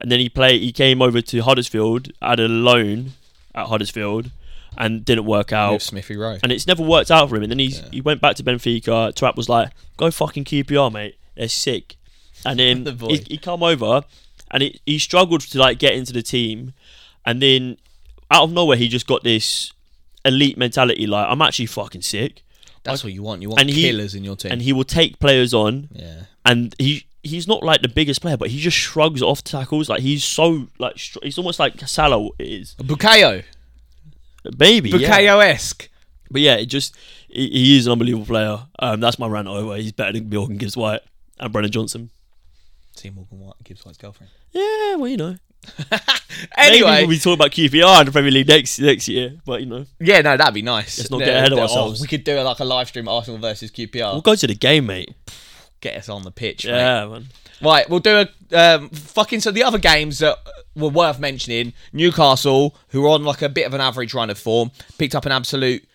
[0.00, 0.60] and then he played.
[0.60, 3.12] He came over to Huddersfield, had a loan
[3.54, 4.30] at Huddersfield,
[4.76, 5.80] and didn't work out.
[5.82, 6.38] Smithy Rowe.
[6.42, 7.42] And it's never worked out for him.
[7.44, 7.88] And then he's, Yeah.
[7.92, 9.14] he went back to Benfica.
[9.14, 11.16] Trap was like, "Go fucking QPR, mate.
[11.36, 11.96] They're sick."
[12.44, 13.08] And then boy.
[13.08, 14.02] he, he come over,
[14.50, 16.72] and he, he struggled to like get into the team.
[17.24, 17.76] And then
[18.30, 19.72] out of nowhere, he just got this
[20.24, 21.06] elite mentality.
[21.06, 22.42] Like, I'm actually fucking sick.
[22.84, 23.42] That's what you want.
[23.42, 24.52] You want And he- killers in your team.
[24.52, 26.22] And he will take players on, yeah.
[26.44, 27.06] and he.
[27.22, 29.88] He's not like the biggest player, but he just shrugs off tackles.
[29.88, 33.42] Like he's so like str- he's almost like Salah is, Bukayo.
[34.56, 34.92] baby.
[34.92, 35.88] Bukayo esque.
[36.30, 36.94] But yeah, it just
[37.28, 38.58] he, he is an unbelievable player.
[38.78, 39.74] Um, that's my rant over.
[39.76, 41.00] He's better than Morgan Gibbs White
[41.40, 42.10] and Brennan Johnson.
[42.96, 44.30] See Morgan White, Gibbs White's girlfriend.
[44.52, 45.36] Yeah, well, you know.
[45.90, 46.00] Maybe
[46.56, 49.34] Anyway, we'll be talking about QPR in the Premier League next next year.
[49.44, 50.98] But you know, yeah, no, that'd be nice.
[50.98, 52.00] Let's not get ahead of oh, ourselves.
[52.00, 54.12] we could do like a live stream Arsenal versus QPR.
[54.12, 55.14] we'll go to the game, mate.
[55.82, 56.72] Get us on the pitch, mate.
[56.72, 57.26] Yeah, man.
[57.62, 59.40] Right, we'll do a um, fucking.
[59.40, 60.38] So the other games that
[60.74, 64.38] were worth mentioning: Newcastle, who are on like a bit of an average run of
[64.38, 65.86] form, picked up an absolute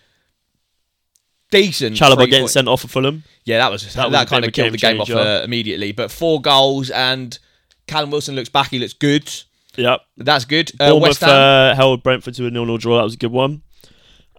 [1.51, 1.95] decent.
[1.95, 3.23] Chalobah getting point- sent off for Fulham.
[3.45, 5.91] Yeah, that was that, was kind of killed the game off uh, immediately.
[5.91, 7.37] But four goals and
[7.87, 8.69] Callum Wilson looks back.
[8.71, 9.31] He looks good.
[9.75, 10.01] Yep.
[10.17, 10.71] That's good.
[10.79, 11.29] Uh, West Ham.
[11.29, 12.97] uh, held Brentford to a 0 0 draw.
[12.97, 13.61] That was a good one.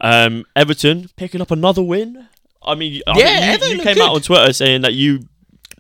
[0.01, 2.27] Um, Everton picking up another win
[2.65, 4.03] I mean, I Yeah, mean, you- Everton you, came good.
[4.03, 5.27] out on Twitter saying that you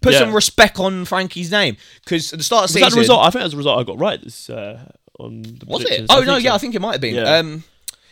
[0.00, 0.18] Put Yeah.
[0.20, 2.96] some respect on Frankie's name because at the start of was the that season.
[2.96, 3.20] the result.
[3.20, 4.20] I think that was the result I got right.
[4.20, 4.80] This uh,
[5.20, 6.06] on the Was it?
[6.10, 6.54] Oh I no, think yeah, so.
[6.56, 7.14] I think it might have been.
[7.14, 7.36] Yeah.
[7.36, 7.62] Um,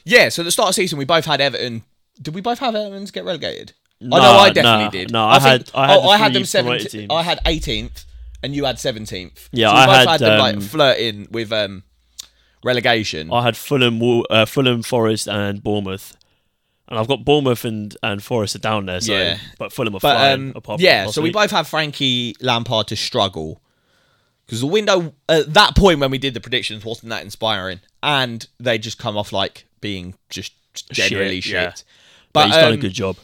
[0.05, 0.29] yeah.
[0.29, 1.83] So at the start of the season, we both had Everton.
[2.21, 3.73] Did we both have Everton get relegated?
[4.01, 5.13] No, I know I definitely nah, did.
[5.13, 7.07] No, I, think- had I had oh, the I had them 17th.
[7.11, 8.05] I had 18th,
[8.43, 9.49] and you had 17th.
[9.53, 11.83] Yeah, so I both had, had, them like um, flirting with um,
[12.65, 13.31] relegation.
[13.33, 14.01] I had Fulham,
[14.31, 16.17] uh, Fulham, Forest, and Bournemouth.
[16.89, 19.39] And I've got Bournemouth and, and Forest are down there, so Yeah.
[19.59, 20.55] but Fulham are But flying.
[20.57, 23.63] um, yeah, so we both have Frankie Lampard to struggle
[24.45, 28.49] because the window at that point when we did the predictions wasn't that inspiring, and
[28.59, 30.53] they just come off like being just
[30.91, 31.53] generally shit.
[31.53, 31.73] yeah.
[32.33, 33.17] But, But he's done a um, good job.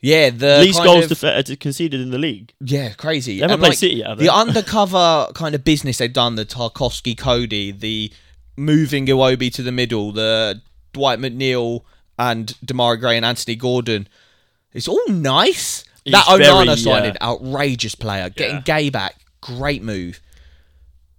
[0.00, 2.52] Yeah, the Least goals of- def- uh, conceded in the league.
[2.60, 3.36] Yeah, crazy.
[3.36, 4.18] They haven't And, played like, City yet?
[4.18, 8.12] The undercover kind of business they've done, the Tarkowski Coady, the
[8.56, 10.60] moving Iwobi to the middle, the
[10.92, 11.82] Dwight McNeil
[12.18, 14.08] and Demarai Gray and Anthony Gordon.
[14.72, 15.84] It's all nice.
[16.04, 16.74] He's that very, Onana yeah.
[16.76, 18.30] signing, outrageous player.
[18.30, 18.62] Getting Yeah.
[18.62, 20.20] Gueye back, great move.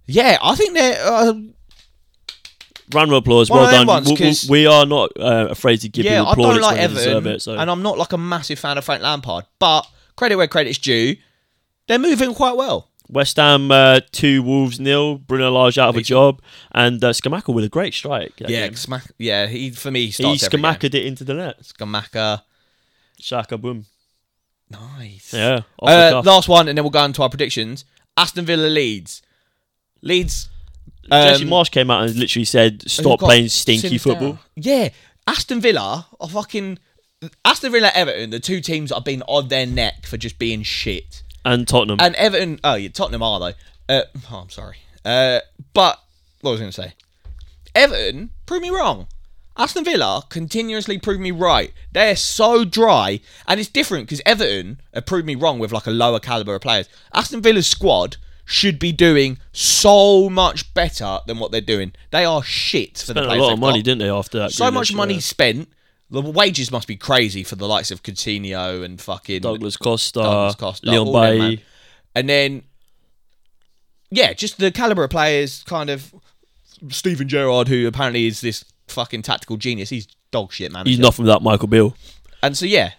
[0.06, 1.06] Yeah, I think they're.
[1.06, 1.34] Uh,
[2.92, 3.50] Round of applause.
[3.50, 4.04] One well done.
[4.04, 6.78] ones, We- we, are not uh, afraid to give yeah, you I applause don't like
[6.78, 7.42] Everton, it.
[7.42, 7.56] So.
[7.56, 9.86] and I'm not like a massive fan of Frank Lampard, but
[10.16, 11.16] credit where credit's due.
[11.86, 12.88] They're moving quite well.
[13.08, 15.18] West Ham uh, two, Wolves nil.
[15.18, 16.40] Bruno Lage out of a job,
[16.72, 18.34] and uh, Scamacca with a great strike.
[18.38, 19.00] Yeah, game.
[19.18, 20.72] Yeah, he for me he he starts every game.
[20.72, 21.60] Skamakaed it into the net.
[21.62, 22.42] Scamacca.
[23.18, 23.86] Shaka boom.
[24.70, 25.34] Nice.
[25.34, 25.62] Yeah.
[25.82, 27.84] Uh, last one, and then we'll go into our predictions.
[28.16, 29.22] Aston Villa Leeds.
[30.02, 30.48] Leeds.
[31.08, 34.90] Jesse um, Marsh came out and literally said, "Stop got playing stinky football." Yeah,
[35.26, 36.78] Aston Villa are fucking.
[37.44, 40.62] Aston Villa, Everton, the two teams that have been on their neck for just being
[40.62, 41.22] shit.
[41.44, 41.98] And Tottenham.
[42.00, 43.52] And Everton, oh yeah, Tottenham are though.
[43.88, 44.76] Uh, oh, I'm sorry.
[45.04, 45.40] Uh,
[45.74, 45.98] but
[46.40, 46.92] what was I going to say?
[47.74, 49.06] Everton prove me wrong.
[49.56, 51.72] Aston Villa continuously proved me right.
[51.92, 55.90] They're so dry, and it's different because Everton have proved me wrong with like a
[55.90, 56.88] lower caliber of players.
[57.12, 58.16] Aston Villa's squad
[58.50, 61.92] should be doing so much better than what they're doing.
[62.10, 63.84] They are shit for the Spent a lot of money, got.
[63.84, 64.10] didn't they?
[64.10, 65.68] After that, So much money uh, spent.
[66.10, 70.56] The wages must be crazy for the likes of Coutinho and fucking Douglas Costa, Douglas
[70.56, 71.58] Costa, Leon them,
[72.16, 72.64] And then,
[74.10, 76.12] yeah, just the caliber of players, kind of
[76.88, 79.90] Steven Gerrard, who apparently is this fucking tactical genius.
[79.90, 80.86] He's dog shit, man.
[80.86, 81.94] He's nothing without Michael Beale.
[82.42, 82.94] And so, yeah,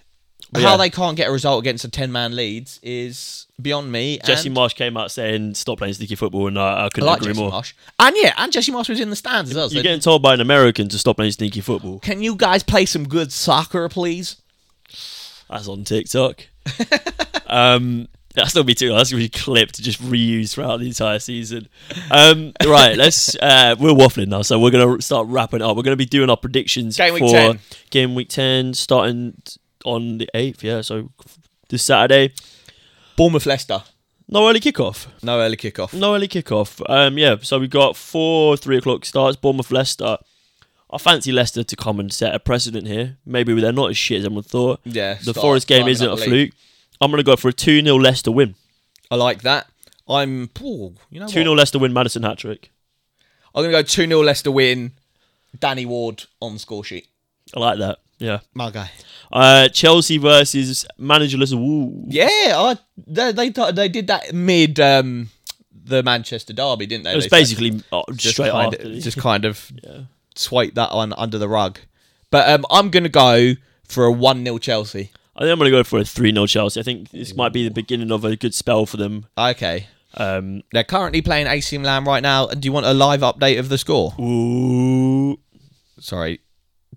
[0.52, 0.78] But how yeah.
[0.78, 4.20] they can't get a result against a 10 man Leeds is beyond me.
[4.26, 7.22] Jesse and Marsh came out saying, "Stop playing sneaky football," and I I couldn't like
[7.22, 7.52] agree Jesse more.
[7.52, 7.74] Marsh.
[8.00, 9.70] And yeah, and Jesse Marsh was in the stands as well.
[9.70, 12.00] So You're getting told by an American to stop playing sneaky football.
[12.00, 14.42] can you guys play some good soccer, please?
[15.50, 16.48] That's on TikTok.
[17.48, 18.94] um, that's not be too.
[18.94, 21.68] That's gonna be clipped to just reuse throughout the entire season.
[22.10, 23.36] Um, right, let's.
[23.42, 25.76] Uh, we're waffling now, so we're gonna start wrapping up.
[25.76, 27.60] We're gonna be doing our predictions Game week for 10.
[27.90, 29.42] game week ten, starting
[29.86, 30.64] on the eighth.
[30.64, 31.12] Yeah, so
[31.70, 32.34] this Saturday.
[33.16, 33.84] Bournemouth Leicester.
[34.28, 35.08] No early kickoff.
[35.22, 35.94] No early kickoff.
[35.94, 36.82] No early kickoff.
[36.90, 39.36] Um, yeah, so we've got four three o'clock starts.
[39.38, 40.18] Bournemouth Leicester.
[40.94, 43.18] I fancy Leicester to come and set a precedent here.
[43.26, 44.82] Maybe they're not as shit as everyone thought.
[44.84, 45.18] Yeah.
[45.24, 46.24] The Forest game isn't a league.
[46.26, 46.52] fluke.
[47.00, 48.56] I'm going to go for a 2 0 Leicester win.
[49.10, 49.68] I like that.
[50.08, 50.50] I'm.
[50.62, 51.46] Ooh, you know 2 what?
[51.46, 52.72] 0 Leicester win, Maddison hat trick.
[53.54, 54.94] I'm gonna go two 0 Leicester win.
[55.60, 57.08] Danny Ward on the score sheet.
[57.56, 58.00] I like that.
[58.22, 58.40] Yeah.
[58.54, 58.92] My guy.
[59.32, 62.14] Uh, Chelsea versus managerless Wolves.
[62.14, 65.30] Yeah, I, they, they they did that mid um,
[65.84, 67.14] the Manchester derby, didn't they?
[67.14, 68.88] It was basically uh, just straight kind after.
[68.88, 70.02] of, just kind of yeah.
[70.36, 71.80] swipe that one under the rug.
[72.30, 73.54] But um, I'm gonna go
[73.88, 75.12] for a one 0 Chelsea.
[75.36, 76.80] I think I'm going to go for a 3 0 Chelsea.
[76.80, 79.26] I think this might be the beginning of a good spell for them.
[79.38, 82.48] Okay, Um, they're currently playing AC Milan right now.
[82.48, 84.14] Do you want a live update of the score?
[84.20, 85.40] ooh.
[86.00, 86.42] Sorry,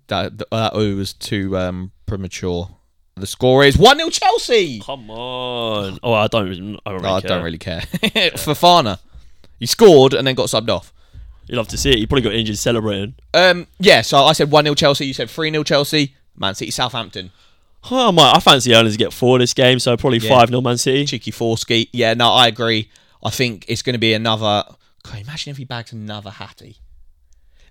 [0.07, 2.69] that that was too um, premature.
[3.15, 4.79] The score is one 0 Chelsea.
[4.81, 5.99] Come on.
[6.03, 6.47] Oh, I don't,
[6.85, 7.29] I don't really Oh, I care.
[7.29, 7.79] don't really care.
[8.35, 8.99] Fofana,
[9.57, 10.91] he scored and then got subbed off.
[11.47, 11.99] You'd love to see it.
[11.99, 13.15] You probably got injured celebrating.
[13.33, 16.71] Um, yeah, so I said 1 0 Chelsea, you said 3 0 Chelsea, Man City,
[16.71, 17.31] Southampton.
[17.91, 18.31] Oh, my!
[18.33, 20.37] I fancy to get four this game, so probably Yeah.
[20.39, 21.05] 5 0 Man City.
[21.05, 21.87] Cheeky four ski.
[21.93, 22.89] Yeah, no, I agree.
[23.23, 24.63] I think it's going to be another.
[25.03, 26.77] God, imagine if he bags another Hattie.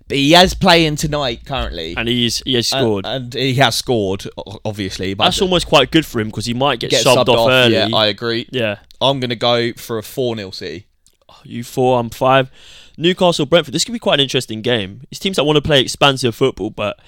[0.07, 1.95] But he is playing tonight currently.
[1.97, 3.05] And he's he has scored.
[3.05, 4.25] And, he has scored,
[4.63, 5.13] obviously.
[5.13, 7.73] But That's almost quite good for him because he might get, get subbed, off, early.
[7.73, 8.47] Yeah, I agree.
[8.51, 8.79] yeah.
[9.01, 10.87] I'm going to go for a 4 0 City.
[11.43, 12.49] You four, I'm five.
[12.97, 13.73] Newcastle, Brentford.
[13.73, 15.01] This could be quite an interesting game.
[15.11, 16.99] It's teams that want to play expansive football, but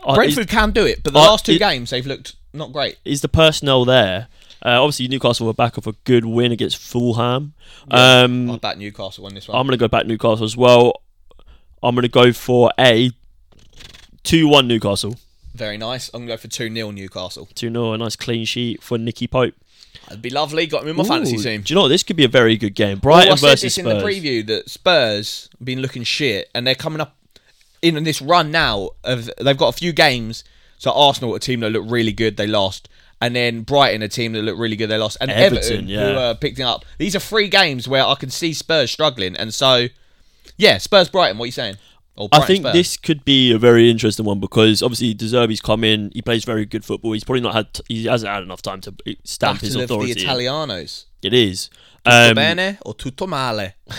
[0.00, 2.72] uh, Brentford can do it, but the uh, last two it- games, they've looked not
[2.72, 2.98] great.
[3.04, 4.28] is, the personnel there?
[4.64, 7.54] Uh, obviously, Newcastle were back off a good win against Fulham.
[7.90, 9.56] Yeah, um, I bet Newcastle won this one.
[9.56, 11.02] I'm going to go back Newcastle as well.
[11.82, 13.10] I'm going to go for a
[14.24, 15.16] 2 1 Newcastle.
[15.54, 16.08] Very nice.
[16.08, 17.48] I'm going to go for 2 0 Newcastle.
[17.54, 19.54] 2 0, a nice clean sheet for Nicky Pope.
[20.06, 20.66] That'd be lovely.
[20.66, 21.62] Got him in my fantasy team.
[21.62, 21.88] Do you know what?
[21.88, 22.98] This could be a very good game.
[22.98, 23.86] Brighton Well, I said versus this Spurs.
[23.86, 27.16] in the preview that Spurs have been looking shit, and they're coming up
[27.82, 28.90] in this run now.
[29.04, 30.44] Of they've got a few games.
[30.78, 32.88] So Arsenal, a team that looked really good, they lost,
[33.20, 36.12] and then Brighton, a team that looked really good, they lost, and Everton, Everton, yeah.
[36.12, 36.84] who are picking up.
[36.98, 39.88] These are three games where I can see Spurs struggling, and so
[40.58, 41.38] yeah, Spurs Brighton.
[41.38, 41.76] What are you saying?
[42.32, 42.72] I think Spurs.
[42.72, 46.10] this could be a very interesting one because obviously De Zerbi's come in.
[46.12, 47.12] He plays very good football.
[47.12, 47.68] He's probably not had.
[47.88, 48.94] He hasn't had enough time to
[49.24, 50.22] stamp his Battle of the authority.
[50.22, 50.28] in.
[50.28, 51.04] Italianos.
[51.22, 51.70] It is.
[52.04, 53.72] Tutto Um, bene or tutto male?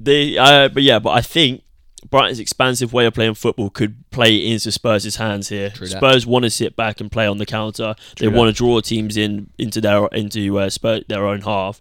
[0.00, 1.62] they, uh, but yeah, but I think
[2.08, 5.70] Brighton's expansive way of playing football could play into Spurs' hands here.
[5.70, 5.98] True that.
[5.98, 7.94] Spurs want to sit back and play on the counter.
[8.16, 8.38] True they that.
[8.38, 11.80] want to draw teams in into their into uh, Spurs, their own half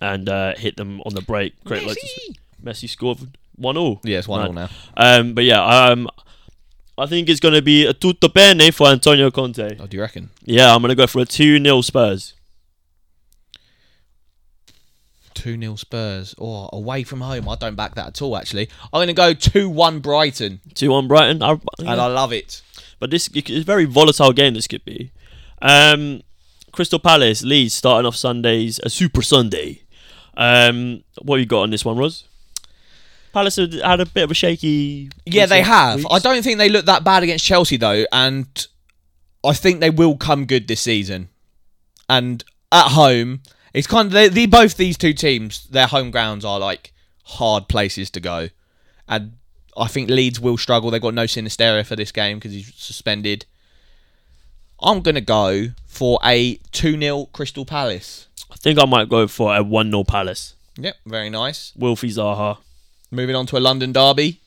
[0.00, 1.62] and uh, hit them on the break.
[1.64, 2.36] Great, like Messi.
[2.62, 3.18] Messi scored
[3.56, 4.00] one all.
[4.04, 4.68] Yeah, it's one all now.
[4.96, 6.08] Um, but yeah, um,
[6.96, 9.76] I think it's going to be a tutto bene for Antonio Conte.
[9.80, 10.30] Oh, do you reckon?
[10.44, 12.34] Yeah, I'm going to go for a 2 0 Spurs.
[15.34, 16.34] 2 0 Spurs.
[16.40, 17.48] Oh, away from home.
[17.48, 18.68] I don't back that at all, actually.
[18.92, 20.60] I'm going to go 2 1 Brighton.
[20.74, 21.42] 2 1 Brighton.
[21.42, 22.62] I, And I love it.
[23.00, 25.12] but this is a very volatile game, this could be.
[25.60, 26.22] Um,
[26.72, 29.82] Crystal Palace, Leeds starting off Sundays, a Super Sunday.
[30.36, 32.24] Um, what you got on this one, Roz?
[33.32, 35.10] Palace had had a bit of a shaky.
[35.26, 35.98] Yeah, they have.
[35.98, 36.08] weeks.
[36.10, 38.04] I don't think they look that bad against Chelsea, though.
[38.12, 38.66] And
[39.44, 41.28] I think they will come good this season.
[42.08, 44.12] And at home, it's kind of.
[44.12, 46.92] They, the, both these two teams, their home grounds are like
[47.24, 48.48] hard places to go.
[49.08, 49.36] And
[49.76, 50.90] I think Leeds will struggle.
[50.90, 53.46] They've got no Sinisterra for this game because he's suspended.
[54.80, 58.28] I'm going to go for a 2 0 Crystal Palace.
[58.50, 60.54] I think I might go for a 1 0 Palace.
[60.76, 61.72] Yep, very nice.
[61.78, 62.58] Wilfie Zaha.
[63.10, 64.40] Moving on to a London derby.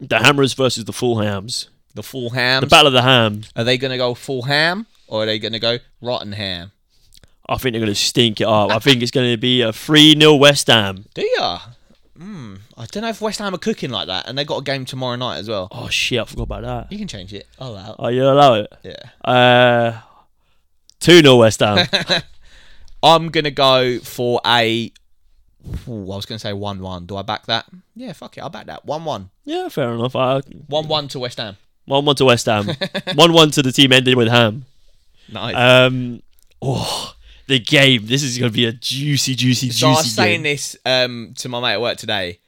[0.00, 1.68] The Hammers versus the Fulhams.
[1.94, 2.66] The full The.
[2.70, 3.50] Battle of the Hams.
[3.56, 6.72] Are they going to go full ham or are they going to go rotten ham?
[7.48, 8.70] I think they're going to stink it up.
[8.70, 11.04] I think it's going to be a 3 0 West Ham.
[11.14, 11.58] Do ya?
[12.16, 12.56] Hmm.
[12.76, 14.84] I don't know if West Ham are cooking like that, and they got a game
[14.84, 15.66] tomorrow night as well.
[15.72, 16.92] Oh, shit, I forgot about that.
[16.92, 17.48] You can change it.
[17.58, 17.96] I'll allow.
[17.98, 18.72] Oh, you allow it?
[18.84, 19.02] Yeah.
[19.24, 20.00] Uh,
[21.00, 21.88] 2 0 West Ham.
[23.02, 24.92] I'm gonna go for a.
[25.88, 27.06] Ooh, I was gonna say one-one.
[27.06, 27.66] Do I back that?
[27.94, 28.40] Yeah, fuck it.
[28.40, 28.84] I'll back that.
[28.84, 29.30] One-one.
[29.44, 30.16] yeah, fair enough.
[30.16, 31.56] I, One-one to West Ham.
[31.86, 32.66] 1 1 to West Ham.
[33.14, 34.64] 1 1 to the team ending with Ham.
[35.28, 35.56] Nice.
[35.56, 36.22] Um,
[36.62, 37.14] oh,
[37.48, 38.06] the game.
[38.06, 40.52] This is going to be a juicy, juicy, juicy so I was saying game.
[40.52, 42.38] this um, to my mate at work today.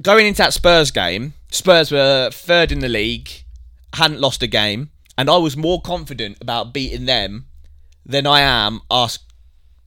[0.00, 3.30] Going into that Spurs game, Spurs were third in the league,
[3.94, 7.46] hadn't lost a game, and I was more confident about beating them
[8.04, 9.20] than I am ask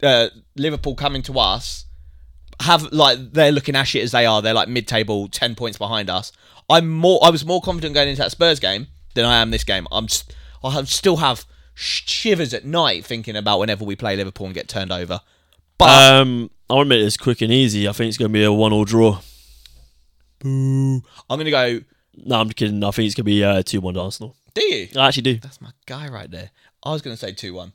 [0.04, 1.86] uh, Liverpool coming to us.
[2.62, 4.42] Have like they're looking as shit as they are.
[4.42, 6.32] They're like mid-table, ten points behind us.
[6.70, 7.20] I'm more.
[7.24, 9.88] I was more confident going into that Spurs game than I am this game.
[9.92, 10.08] I'm.
[10.08, 11.46] St- I have, still have
[11.76, 15.20] shivers at night thinking about whenever we play Liverpool and get turned over.
[15.78, 15.90] But
[16.22, 17.88] Um, I'll admit it's quick and easy.
[17.88, 19.20] I think it's going to be a 1 0 draw.
[20.44, 21.82] I'm gonna go.
[22.16, 22.84] No, I'm kidding.
[22.84, 24.36] I think it's going to be uh, 2 1 to Arsenal.
[24.54, 24.88] Do you?
[24.96, 25.38] I actually do.
[25.40, 26.50] That's my guy right there.
[26.84, 27.74] I was gonna say two one.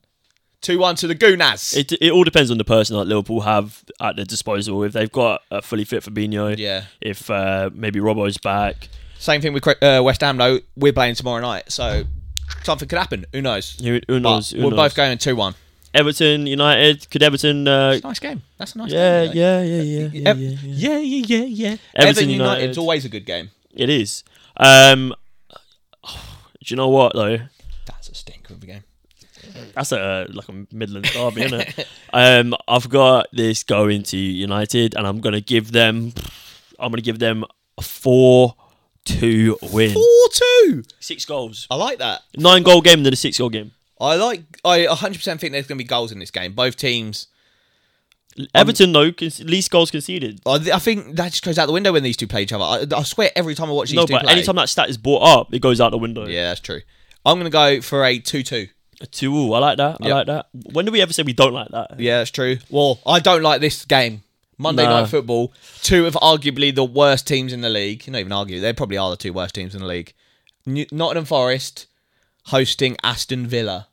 [0.61, 1.75] Two one to the Gunas.
[1.75, 4.83] It, it all depends on the person that Liverpool have at their disposal.
[4.85, 6.85] If they've got a fully fit Fabinho, yeah.
[7.01, 8.89] if uh, maybe Robbo's back,
[9.19, 10.61] Same thing with uh, West Ham though.
[10.77, 12.05] We're playing tomorrow night, so
[12.63, 13.25] something could happen.
[13.33, 13.79] Who knows?
[13.81, 14.51] who, who knows?
[14.51, 14.77] Who we're knows?
[14.77, 15.55] both going two one.
[15.95, 17.11] Everton, United.
[17.11, 17.67] Could Everton?
[17.67, 18.43] Uh, It's a nice game.
[18.59, 19.37] That's a nice yeah, game.
[19.37, 20.63] yeah, yeah, yeah, yeah, yeah, yeah.
[20.63, 21.69] yeah, yeah, yeah, yeah.
[21.69, 22.55] Everton Everton United.
[22.61, 23.51] United's always a good game.
[23.75, 24.25] It is.
[24.57, 25.15] Um,
[26.05, 26.13] do
[26.67, 27.39] you know what though?
[27.87, 28.85] That's a stinker of a game.
[29.75, 31.87] That's a like a Midlands derby, isn't it?
[32.13, 36.13] Um, I've got this going to United, and I'm gonna give them.
[36.79, 37.45] I'm gonna give them
[37.79, 39.93] a four-two win.
[39.95, 40.83] Four two.
[40.99, 41.67] Six goals.
[41.71, 42.23] I like that.
[42.37, 43.73] Nine goal game, than a six goal game.
[44.01, 44.43] I like.
[44.65, 46.53] I 100 percent think there's going to be goals in this game.
[46.55, 47.29] Both teams.
[48.55, 50.41] Everton though, con- least goals conceded.
[50.47, 52.65] I, I think that just goes out the window when these two play each other.
[52.65, 54.33] I, I swear every time I watch these No, two but play.
[54.33, 56.27] anytime that stat is brought up, it goes out the window.
[56.27, 56.81] Yeah, that's true.
[57.27, 58.69] I'm going to go for a two-two.
[59.01, 59.35] A two.
[59.35, 59.97] Ooh, I like that.
[60.03, 60.15] I Yep.
[60.15, 60.47] like that.
[60.73, 61.99] When do we ever say we don't like that?
[61.99, 62.59] Yeah, that's true.
[62.69, 64.23] Well, I don't like this game.
[64.59, 64.85] Monday.
[64.85, 65.55] Night Football.
[65.83, 68.07] Two of arguably the worst teams in the league.
[68.07, 68.61] You not even argue.
[68.61, 70.13] They probably are the two worst teams in the league.
[70.67, 71.87] New- Nottingham Forest
[72.47, 73.89] hosting Aston Villa.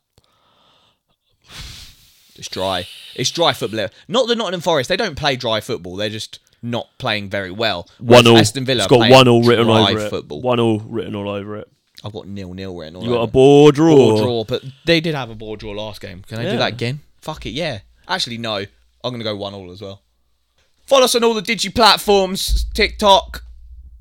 [2.36, 2.86] It's dry.
[3.14, 3.88] It's dry football.
[4.06, 4.88] Not the Nottingham Forest.
[4.88, 5.96] They don't play dry football.
[5.96, 7.88] They're just not playing very well.
[7.98, 8.36] One all.
[8.36, 10.10] Aston Villa It's got play one all written dry over it.
[10.10, 10.42] football.
[10.42, 11.68] One all written all over it.
[12.04, 13.96] I've got nil nil written all You got a ball draw.
[13.96, 16.22] Ball draw, but they did have a ball draw last game.
[16.28, 16.56] Can I do Yeah.
[16.56, 17.00] that again?
[17.20, 17.80] Fuck it, yeah.
[18.06, 18.56] Actually, no.
[19.04, 20.02] I'm gonna go one all as well.
[20.86, 23.44] Follow us on all the digi platforms: TikTok,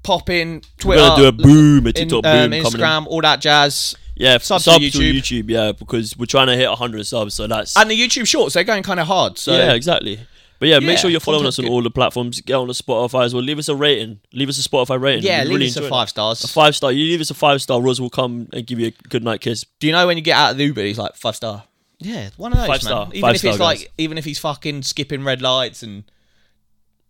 [0.03, 0.61] popping.
[0.77, 1.01] Twitter.
[1.01, 2.65] We're Twitter, gonna do a boom, a in, TikTok um, boom, coming in.
[2.65, 3.95] Instagram, all that jazz.
[4.15, 5.13] Yeah, Sub sub, to to YouTube.
[5.43, 5.49] YouTube.
[5.49, 8.63] Yeah, because we're trying to hit 100 subs, so that's And the YouTube shorts, they're
[8.63, 9.37] going kind of hard.
[9.37, 10.19] So yeah, exactly.
[10.59, 12.41] But yeah, Yeah, make sure you're following us on all the platforms.
[12.41, 13.43] Get on the Spotify as well.
[13.43, 14.19] Leave us a rating.
[14.33, 15.23] Leave us a Spotify rating.
[15.23, 16.43] yeah, We leave really us a enjoy five stars.
[16.43, 16.91] A five star.
[16.91, 17.81] You leave us a five star.
[17.81, 19.65] Roz will come and give you a good night kiss.
[19.79, 21.63] Do you know when you get out of the Uber, he's like five star.
[21.99, 22.91] Yeah, one of those, Five man.
[22.91, 23.07] star.
[23.09, 23.87] Even Five if it's star, like, guys.
[23.97, 26.03] even if he's fucking skipping red lights and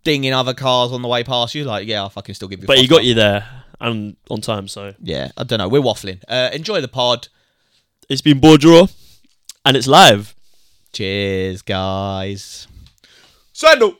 [0.05, 2.67] dinging other cars on the way past you, like, yeah, I'll fucking still give you.
[2.67, 3.03] But five he got star.
[3.03, 3.49] you there
[3.81, 4.67] and on time.
[4.69, 5.67] So Yeah, I don't know.
[5.67, 6.21] We're waffling.
[6.27, 7.27] Uh, enjoy the pod.
[8.07, 8.87] it's been draw,
[9.65, 10.35] and it's live.
[10.93, 12.67] Cheers, guys.
[13.57, 13.97] Shadow.